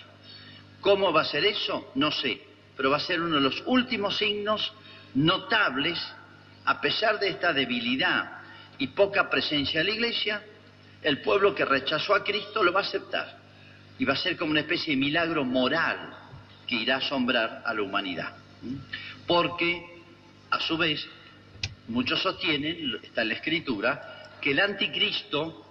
¿Cómo 0.81 1.12
va 1.12 1.23
a 1.23 1.25
ser 1.25 1.45
eso? 1.45 1.90
No 1.97 2.12
sé, 2.12 2.40
pero 2.77 2.90
va 2.90 2.99
a 2.99 3.01
ser 3.01 3.21
uno 3.21 3.37
de 3.37 3.42
los 3.42 3.61
últimos 3.66 4.16
signos 4.18 4.73
notables, 5.14 6.01
a 6.64 6.81
pesar 6.81 7.18
de 7.18 7.31
esta 7.31 7.53
debilidad 7.53 8.38
y 8.79 8.87
poca 8.88 9.29
presencia 9.29 9.81
de 9.81 9.85
la 9.85 9.90
Iglesia, 9.90 10.42
el 11.02 11.20
pueblo 11.20 11.54
que 11.54 11.64
rechazó 11.64 12.14
a 12.14 12.22
Cristo 12.22 12.62
lo 12.62 12.72
va 12.72 12.80
a 12.80 12.84
aceptar. 12.84 13.38
Y 13.98 14.04
va 14.04 14.14
a 14.14 14.16
ser 14.16 14.36
como 14.36 14.50
una 14.50 14.60
especie 14.60 14.94
de 14.94 15.00
milagro 15.00 15.44
moral 15.44 16.16
que 16.66 16.76
irá 16.76 16.96
a 16.96 16.98
asombrar 16.98 17.62
a 17.64 17.74
la 17.74 17.82
humanidad. 17.82 18.34
Porque, 19.26 19.84
a 20.50 20.60
su 20.60 20.76
vez, 20.76 21.06
muchos 21.88 22.22
sostienen, 22.22 23.00
está 23.02 23.22
en 23.22 23.28
la 23.28 23.34
Escritura, 23.34 24.30
que 24.40 24.52
el 24.52 24.60
anticristo, 24.60 25.66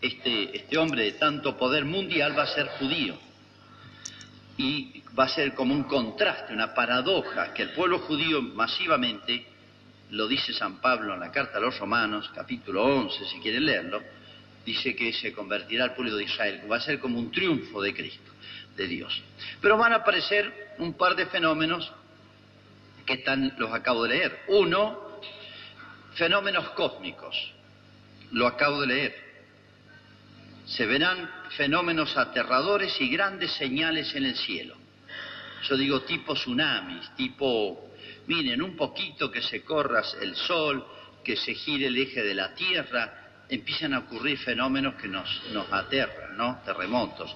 este, 0.00 0.56
este 0.56 0.78
hombre 0.78 1.04
de 1.04 1.12
tanto 1.12 1.56
poder 1.56 1.84
mundial, 1.84 2.36
va 2.38 2.44
a 2.44 2.46
ser 2.46 2.66
judío 2.78 3.18
y 4.58 5.02
va 5.18 5.24
a 5.24 5.28
ser 5.28 5.54
como 5.54 5.74
un 5.74 5.84
contraste, 5.84 6.52
una 6.52 6.74
paradoja, 6.74 7.52
que 7.52 7.62
el 7.62 7.70
pueblo 7.70 7.98
judío 8.00 8.40
masivamente, 8.40 9.46
lo 10.10 10.28
dice 10.28 10.52
San 10.52 10.80
Pablo 10.80 11.14
en 11.14 11.20
la 11.20 11.32
carta 11.32 11.58
a 11.58 11.60
los 11.60 11.78
romanos, 11.78 12.30
capítulo 12.34 12.84
11, 12.84 13.26
si 13.26 13.40
quieren 13.40 13.66
leerlo, 13.66 14.02
dice 14.66 14.96
que 14.96 15.12
se 15.12 15.32
convertirá 15.32 15.84
al 15.84 15.94
pueblo 15.94 16.16
de 16.16 16.24
Israel, 16.24 16.60
va 16.70 16.76
a 16.76 16.80
ser 16.80 16.98
como 16.98 17.20
un 17.20 17.30
triunfo 17.30 17.80
de 17.80 17.94
Cristo, 17.94 18.32
de 18.76 18.88
Dios. 18.88 19.22
Pero 19.62 19.78
van 19.78 19.92
a 19.92 19.96
aparecer 19.96 20.74
un 20.78 20.94
par 20.94 21.14
de 21.14 21.26
fenómenos 21.26 21.90
que 23.06 23.14
están, 23.14 23.54
los 23.58 23.72
acabo 23.72 24.02
de 24.02 24.08
leer. 24.08 24.40
Uno, 24.48 25.20
fenómenos 26.16 26.70
cósmicos, 26.70 27.52
lo 28.32 28.48
acabo 28.48 28.80
de 28.80 28.86
leer. 28.88 29.26
Se 30.66 30.84
verán 30.84 31.30
fenómenos 31.50 32.16
aterradores 32.16 33.00
y 33.00 33.08
grandes 33.08 33.52
señales 33.52 34.12
en 34.16 34.24
el 34.24 34.34
cielo. 34.34 34.74
Yo 35.62 35.76
digo 35.76 36.02
tipo 36.02 36.34
tsunamis, 36.34 37.14
tipo, 37.14 37.92
miren, 38.26 38.60
un 38.60 38.76
poquito 38.76 39.30
que 39.30 39.42
se 39.42 39.62
corra 39.62 40.02
el 40.20 40.34
sol, 40.34 40.84
que 41.22 41.36
se 41.36 41.54
gire 41.54 41.86
el 41.86 41.96
eje 41.96 42.24
de 42.24 42.34
la 42.34 42.52
Tierra, 42.52 43.25
empiezan 43.48 43.94
a 43.94 44.00
ocurrir 44.00 44.38
fenómenos 44.38 44.94
que 44.94 45.08
nos, 45.08 45.42
nos 45.52 45.72
aterran, 45.72 46.36
¿no? 46.36 46.60
Terremotos. 46.64 47.34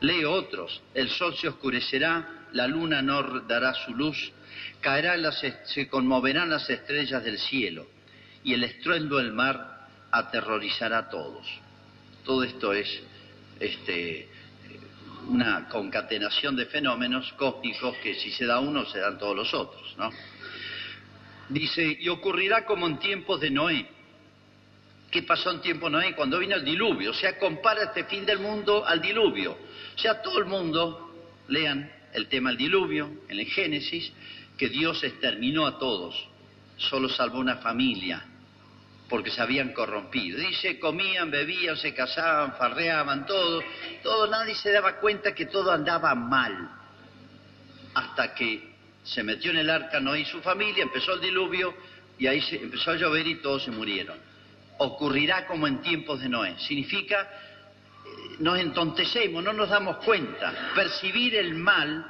Leo 0.00 0.32
otros, 0.32 0.82
el 0.94 1.08
sol 1.10 1.36
se 1.36 1.48
oscurecerá, 1.48 2.46
la 2.52 2.66
luna 2.66 3.02
no 3.02 3.40
dará 3.40 3.72
su 3.74 3.94
luz, 3.94 4.32
caerá 4.80 5.16
las, 5.16 5.40
se 5.64 5.88
conmoverán 5.88 6.50
las 6.50 6.68
estrellas 6.68 7.22
del 7.24 7.38
cielo 7.38 7.86
y 8.44 8.54
el 8.54 8.64
estruendo 8.64 9.18
del 9.18 9.32
mar 9.32 9.86
aterrorizará 10.10 10.98
a 10.98 11.08
todos. 11.08 11.46
Todo 12.24 12.42
esto 12.44 12.72
es 12.72 13.02
este, 13.60 14.28
una 15.28 15.68
concatenación 15.68 16.56
de 16.56 16.66
fenómenos 16.66 17.32
cósmicos 17.34 17.96
que 17.98 18.14
si 18.14 18.30
se 18.32 18.46
da 18.46 18.58
uno 18.58 18.84
se 18.86 18.98
dan 18.98 19.18
todos 19.18 19.36
los 19.36 19.54
otros, 19.54 19.94
¿no? 19.96 20.10
Dice, 21.48 21.96
y 22.00 22.08
ocurrirá 22.08 22.64
como 22.64 22.86
en 22.86 22.98
tiempos 22.98 23.40
de 23.40 23.50
Noé. 23.50 23.86
¿Qué 25.12 25.22
pasó 25.24 25.50
en 25.50 25.60
tiempo 25.60 25.90
Noé? 25.90 26.14
Cuando 26.14 26.38
vino 26.38 26.56
el 26.56 26.64
diluvio. 26.64 27.10
O 27.10 27.14
sea, 27.14 27.38
compara 27.38 27.84
este 27.84 28.04
fin 28.04 28.24
del 28.24 28.38
mundo 28.38 28.86
al 28.86 29.02
diluvio. 29.02 29.52
O 29.94 29.98
sea, 29.98 30.22
todo 30.22 30.38
el 30.38 30.46
mundo, 30.46 31.12
lean 31.48 31.92
el 32.14 32.28
tema 32.28 32.48
del 32.48 32.56
diluvio 32.56 33.10
en 33.28 33.38
el 33.38 33.46
Génesis, 33.46 34.10
que 34.56 34.70
Dios 34.70 35.04
exterminó 35.04 35.66
a 35.66 35.78
todos, 35.78 36.16
solo 36.78 37.10
salvó 37.10 37.38
una 37.38 37.56
familia, 37.56 38.24
porque 39.10 39.30
se 39.30 39.42
habían 39.42 39.74
corrompido. 39.74 40.38
Dice, 40.38 40.78
comían, 40.78 41.30
bebían, 41.30 41.76
se 41.76 41.92
casaban, 41.92 42.54
farreaban, 42.56 43.26
todo, 43.26 43.62
todo, 44.02 44.28
nadie 44.28 44.54
se 44.54 44.72
daba 44.72 44.96
cuenta 44.96 45.34
que 45.34 45.44
todo 45.44 45.72
andaba 45.72 46.14
mal, 46.14 46.70
hasta 47.92 48.34
que 48.34 48.72
se 49.04 49.22
metió 49.22 49.50
en 49.50 49.58
el 49.58 49.68
arca 49.68 50.00
Noé 50.00 50.20
y 50.20 50.24
su 50.24 50.40
familia, 50.40 50.84
empezó 50.84 51.14
el 51.14 51.20
diluvio, 51.20 51.74
y 52.18 52.26
ahí 52.26 52.40
se 52.40 52.56
empezó 52.56 52.92
a 52.92 52.96
llover 52.96 53.26
y 53.26 53.42
todos 53.42 53.64
se 53.64 53.70
murieron. 53.70 54.31
Ocurrirá 54.78 55.46
como 55.46 55.66
en 55.66 55.80
tiempos 55.82 56.20
de 56.20 56.28
Noé. 56.28 56.58
Significa, 56.58 57.20
eh, 57.22 58.36
nos 58.38 58.58
entontecemos, 58.58 59.42
no 59.42 59.52
nos 59.52 59.68
damos 59.68 59.98
cuenta. 59.98 60.72
Percibir 60.74 61.36
el 61.36 61.54
mal 61.54 62.06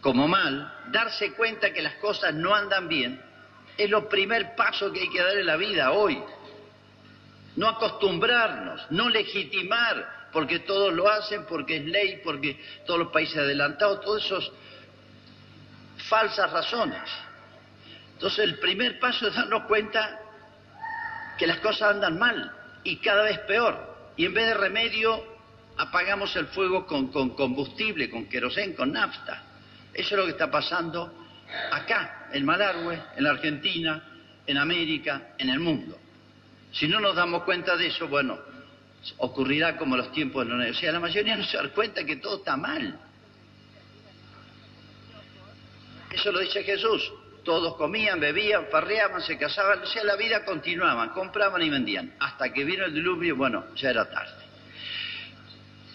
como 0.00 0.28
mal, 0.28 0.72
darse 0.92 1.32
cuenta 1.32 1.72
que 1.72 1.82
las 1.82 1.94
cosas 1.94 2.32
no 2.32 2.54
andan 2.54 2.86
bien, 2.86 3.20
es 3.76 3.90
lo 3.90 4.08
primer 4.08 4.54
paso 4.54 4.92
que 4.92 5.00
hay 5.00 5.10
que 5.10 5.20
dar 5.20 5.36
en 5.36 5.46
la 5.46 5.56
vida 5.56 5.90
hoy. 5.90 6.22
No 7.56 7.68
acostumbrarnos, 7.68 8.86
no 8.90 9.08
legitimar, 9.08 10.28
porque 10.32 10.60
todos 10.60 10.92
lo 10.92 11.10
hacen, 11.10 11.44
porque 11.46 11.78
es 11.78 11.84
ley, 11.86 12.20
porque 12.22 12.62
todos 12.86 13.00
los 13.00 13.08
países 13.10 13.38
adelantados, 13.38 14.00
todas 14.02 14.24
esas 14.24 14.50
falsas 16.08 16.52
razones. 16.52 17.02
Entonces 18.12 18.40
el 18.40 18.58
primer 18.58 19.00
paso 19.00 19.28
es 19.28 19.34
darnos 19.34 19.64
cuenta 19.64 20.20
que 21.38 21.46
las 21.46 21.58
cosas 21.60 21.94
andan 21.94 22.18
mal 22.18 22.52
y 22.84 22.96
cada 22.96 23.24
vez 23.24 23.38
peor. 23.40 24.12
Y 24.16 24.24
en 24.24 24.34
vez 24.34 24.46
de 24.46 24.54
remedio, 24.54 25.22
apagamos 25.76 26.34
el 26.36 26.46
fuego 26.48 26.86
con, 26.86 27.08
combustible, 27.08 28.08
con 28.10 28.26
querosén, 28.26 28.74
con 28.74 28.92
nafta. 28.92 29.42
Eso 29.92 30.14
es 30.14 30.18
lo 30.18 30.24
que 30.24 30.32
está 30.32 30.50
pasando 30.50 31.12
acá, 31.72 32.28
en 32.32 32.44
Malargüe, 32.44 32.98
en 33.16 33.24
la 33.24 33.30
Argentina, 33.30 34.02
en 34.46 34.58
América, 34.58 35.34
en 35.38 35.50
el 35.50 35.60
mundo. 35.60 35.98
Si 36.72 36.88
no 36.88 37.00
nos 37.00 37.14
damos 37.14 37.42
cuenta 37.44 37.76
de 37.76 37.86
eso, 37.86 38.08
bueno, 38.08 38.38
ocurrirá 39.18 39.76
como 39.76 39.96
los 39.96 40.12
tiempos 40.12 40.46
de 40.46 40.54
Noé. 40.54 40.70
O 40.70 40.74
sea, 40.74 40.92
la 40.92 41.00
mayoría 41.00 41.36
no 41.36 41.44
se 41.44 41.56
da 41.56 41.68
cuenta 41.70 42.04
que 42.04 42.16
todo 42.16 42.38
está 42.38 42.56
mal. 42.56 42.98
Eso 46.10 46.32
lo 46.32 46.40
dice 46.40 46.62
Jesús. 46.62 47.12
Todos 47.46 47.76
comían, 47.76 48.20
bebían, 48.20 48.66
farreaban, 48.70 49.22
se 49.22 49.38
casaban, 49.38 49.80
o 49.80 49.86
sea, 49.86 50.04
la 50.04 50.16
vida 50.16 50.44
continuaban, 50.44 51.10
compraban 51.10 51.62
y 51.62 51.70
vendían. 51.70 52.12
Hasta 52.18 52.52
que 52.52 52.64
vino 52.64 52.84
el 52.84 52.92
diluvio, 52.92 53.36
bueno, 53.36 53.66
ya 53.76 53.90
era 53.90 54.10
tarde. 54.10 54.44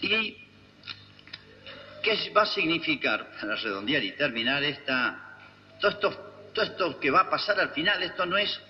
¿Y 0.00 0.38
qué 2.02 2.30
va 2.34 2.42
a 2.42 2.46
significar, 2.46 3.28
para 3.38 3.54
redondear 3.54 4.02
y 4.02 4.12
terminar 4.12 4.64
esta 4.64 5.28
todo 5.82 5.90
esto, 5.90 6.10
todo 6.54 6.64
esto 6.64 7.00
que 7.00 7.10
va 7.10 7.22
a 7.22 7.30
pasar 7.30 7.58
al 7.58 7.70
final, 7.70 8.02
esto 8.02 8.24
no 8.24 8.38
es 8.38 8.60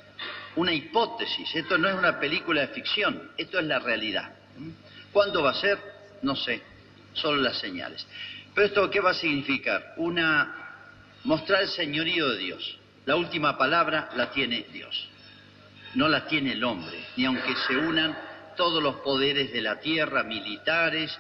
una 0.57 0.73
hipótesis, 0.73 1.55
esto 1.55 1.77
no 1.77 1.89
es 1.89 1.95
una 1.95 2.19
película 2.19 2.63
de 2.63 2.69
ficción, 2.69 3.31
esto 3.37 3.59
es 3.59 3.67
la 3.67 3.79
realidad. 3.79 4.33
¿Cuándo 5.13 5.43
va 5.43 5.51
a 5.51 5.55
ser? 5.55 5.79
No 6.23 6.35
sé, 6.35 6.63
solo 7.13 7.43
las 7.43 7.59
señales. 7.59 8.07
Pero 8.55 8.67
esto 8.67 8.91
qué 8.91 9.01
va 9.01 9.11
a 9.11 9.15
significar? 9.15 9.95
Una 9.99 10.62
mostrar 11.25 11.63
el 11.63 11.69
señorío 11.69 12.29
de 12.31 12.39
Dios. 12.39 12.79
La 13.07 13.17
última 13.17 13.59
palabra 13.59 14.11
la 14.17 14.31
tiene 14.31 14.67
Dios. 14.73 15.09
No 15.95 16.09
la 16.09 16.27
tiene 16.27 16.53
el 16.53 16.65
hombre, 16.65 16.99
ni 17.17 17.25
aunque 17.25 17.55
se 17.67 17.77
unan 17.77 18.17
todos 18.57 18.83
los 18.83 18.97
poderes 18.97 19.53
de 19.53 19.61
la 19.61 19.81
tierra, 19.81 20.23
militares, 20.23 21.19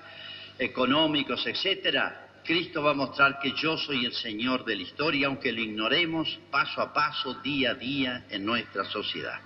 económicos, 0.58 1.46
etcétera, 1.46 2.28
Cristo 2.44 2.82
va 2.82 2.90
a 2.90 2.94
mostrar 2.94 3.38
que 3.38 3.52
yo 3.52 3.76
soy 3.76 4.04
el 4.04 4.14
Señor 4.14 4.64
de 4.64 4.76
la 4.76 4.82
historia, 4.82 5.28
aunque 5.28 5.52
lo 5.52 5.60
ignoremos 5.60 6.38
paso 6.50 6.80
a 6.80 6.92
paso, 6.92 7.34
día 7.34 7.72
a 7.72 7.74
día 7.74 8.24
en 8.30 8.44
nuestra 8.44 8.84
sociedad. 8.84 9.40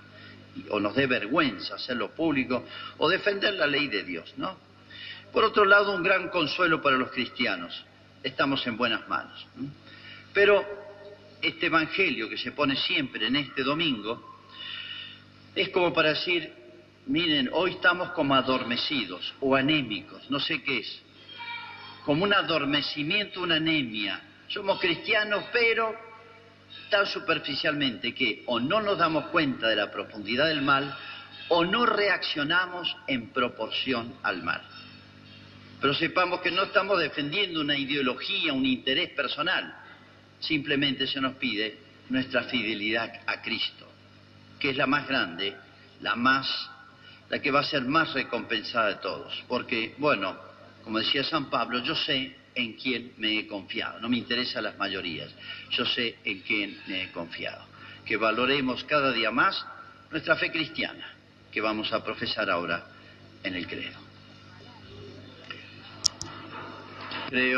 O 0.69 0.79
nos 0.79 0.95
dé 0.95 1.05
vergüenza 1.05 1.75
hacerlo 1.75 2.11
público 2.11 2.65
o 2.97 3.09
defender 3.09 3.53
la 3.53 3.67
ley 3.67 3.87
de 3.87 4.03
Dios, 4.03 4.33
¿no? 4.37 4.57
Por 5.31 5.43
otro 5.43 5.65
lado, 5.65 5.93
un 5.93 6.01
gran 6.01 6.29
consuelo 6.29 6.81
para 6.81 6.97
los 6.97 7.11
cristianos. 7.11 7.83
Estamos 8.23 8.65
en 8.65 8.77
buenas 8.77 9.07
manos. 9.07 9.45
Pero 10.37 10.63
este 11.41 11.65
Evangelio 11.65 12.29
que 12.29 12.37
se 12.37 12.51
pone 12.51 12.75
siempre 12.75 13.25
en 13.25 13.37
este 13.37 13.63
domingo 13.63 14.37
es 15.55 15.69
como 15.69 15.91
para 15.91 16.09
decir, 16.09 16.53
miren, 17.07 17.49
hoy 17.53 17.71
estamos 17.71 18.11
como 18.11 18.35
adormecidos 18.35 19.33
o 19.39 19.55
anémicos, 19.55 20.29
no 20.29 20.39
sé 20.39 20.61
qué 20.61 20.77
es 20.77 21.01
como 22.05 22.23
un 22.23 22.35
adormecimiento, 22.35 23.41
una 23.41 23.55
anemia. 23.55 24.21
Somos 24.47 24.79
cristianos, 24.79 25.43
pero 25.51 25.95
tan 26.91 27.07
superficialmente 27.07 28.13
que 28.13 28.43
o 28.45 28.59
no 28.59 28.79
nos 28.79 28.99
damos 28.99 29.29
cuenta 29.29 29.67
de 29.67 29.75
la 29.75 29.91
profundidad 29.91 30.49
del 30.49 30.61
mal 30.61 30.95
o 31.47 31.65
no 31.65 31.83
reaccionamos 31.87 32.95
en 33.07 33.31
proporción 33.31 34.13
al 34.21 34.43
mal. 34.43 34.61
Pero 35.81 35.95
sepamos 35.95 36.41
que 36.41 36.51
no 36.51 36.65
estamos 36.65 36.99
defendiendo 36.99 37.59
una 37.59 37.75
ideología, 37.75 38.53
un 38.53 38.67
interés 38.67 39.09
personal. 39.15 39.86
Simplemente 40.39 41.07
se 41.07 41.19
nos 41.19 41.33
pide 41.35 41.77
nuestra 42.09 42.43
fidelidad 42.43 43.21
a 43.25 43.41
Cristo, 43.41 43.87
que 44.59 44.69
es 44.69 44.77
la 44.77 44.87
más 44.87 45.07
grande, 45.07 45.55
la 46.01 46.15
más, 46.15 46.69
la 47.29 47.39
que 47.39 47.51
va 47.51 47.61
a 47.61 47.63
ser 47.63 47.83
más 47.83 48.13
recompensada 48.13 48.89
de 48.89 48.95
todos. 48.95 49.43
Porque, 49.47 49.95
bueno, 49.97 50.37
como 50.83 50.99
decía 50.99 51.23
San 51.23 51.49
Pablo, 51.49 51.79
yo 51.79 51.95
sé 51.95 52.35
en 52.55 52.73
quién 52.73 53.13
me 53.17 53.39
he 53.39 53.47
confiado. 53.47 53.99
No 53.99 54.09
me 54.09 54.17
interesan 54.17 54.63
las 54.63 54.77
mayorías. 54.77 55.31
Yo 55.71 55.85
sé 55.85 56.17
en 56.23 56.39
quién 56.39 56.81
me 56.87 57.03
he 57.03 57.11
confiado. 57.11 57.63
Que 58.05 58.17
valoremos 58.17 58.83
cada 58.85 59.11
día 59.11 59.31
más 59.31 59.65
nuestra 60.11 60.35
fe 60.37 60.51
cristiana, 60.51 61.13
que 61.51 61.61
vamos 61.61 61.91
a 61.93 62.03
profesar 62.03 62.49
ahora 62.49 62.85
en 63.43 63.55
el 63.55 63.67
credo. 63.67 63.99
Creo 67.29 67.55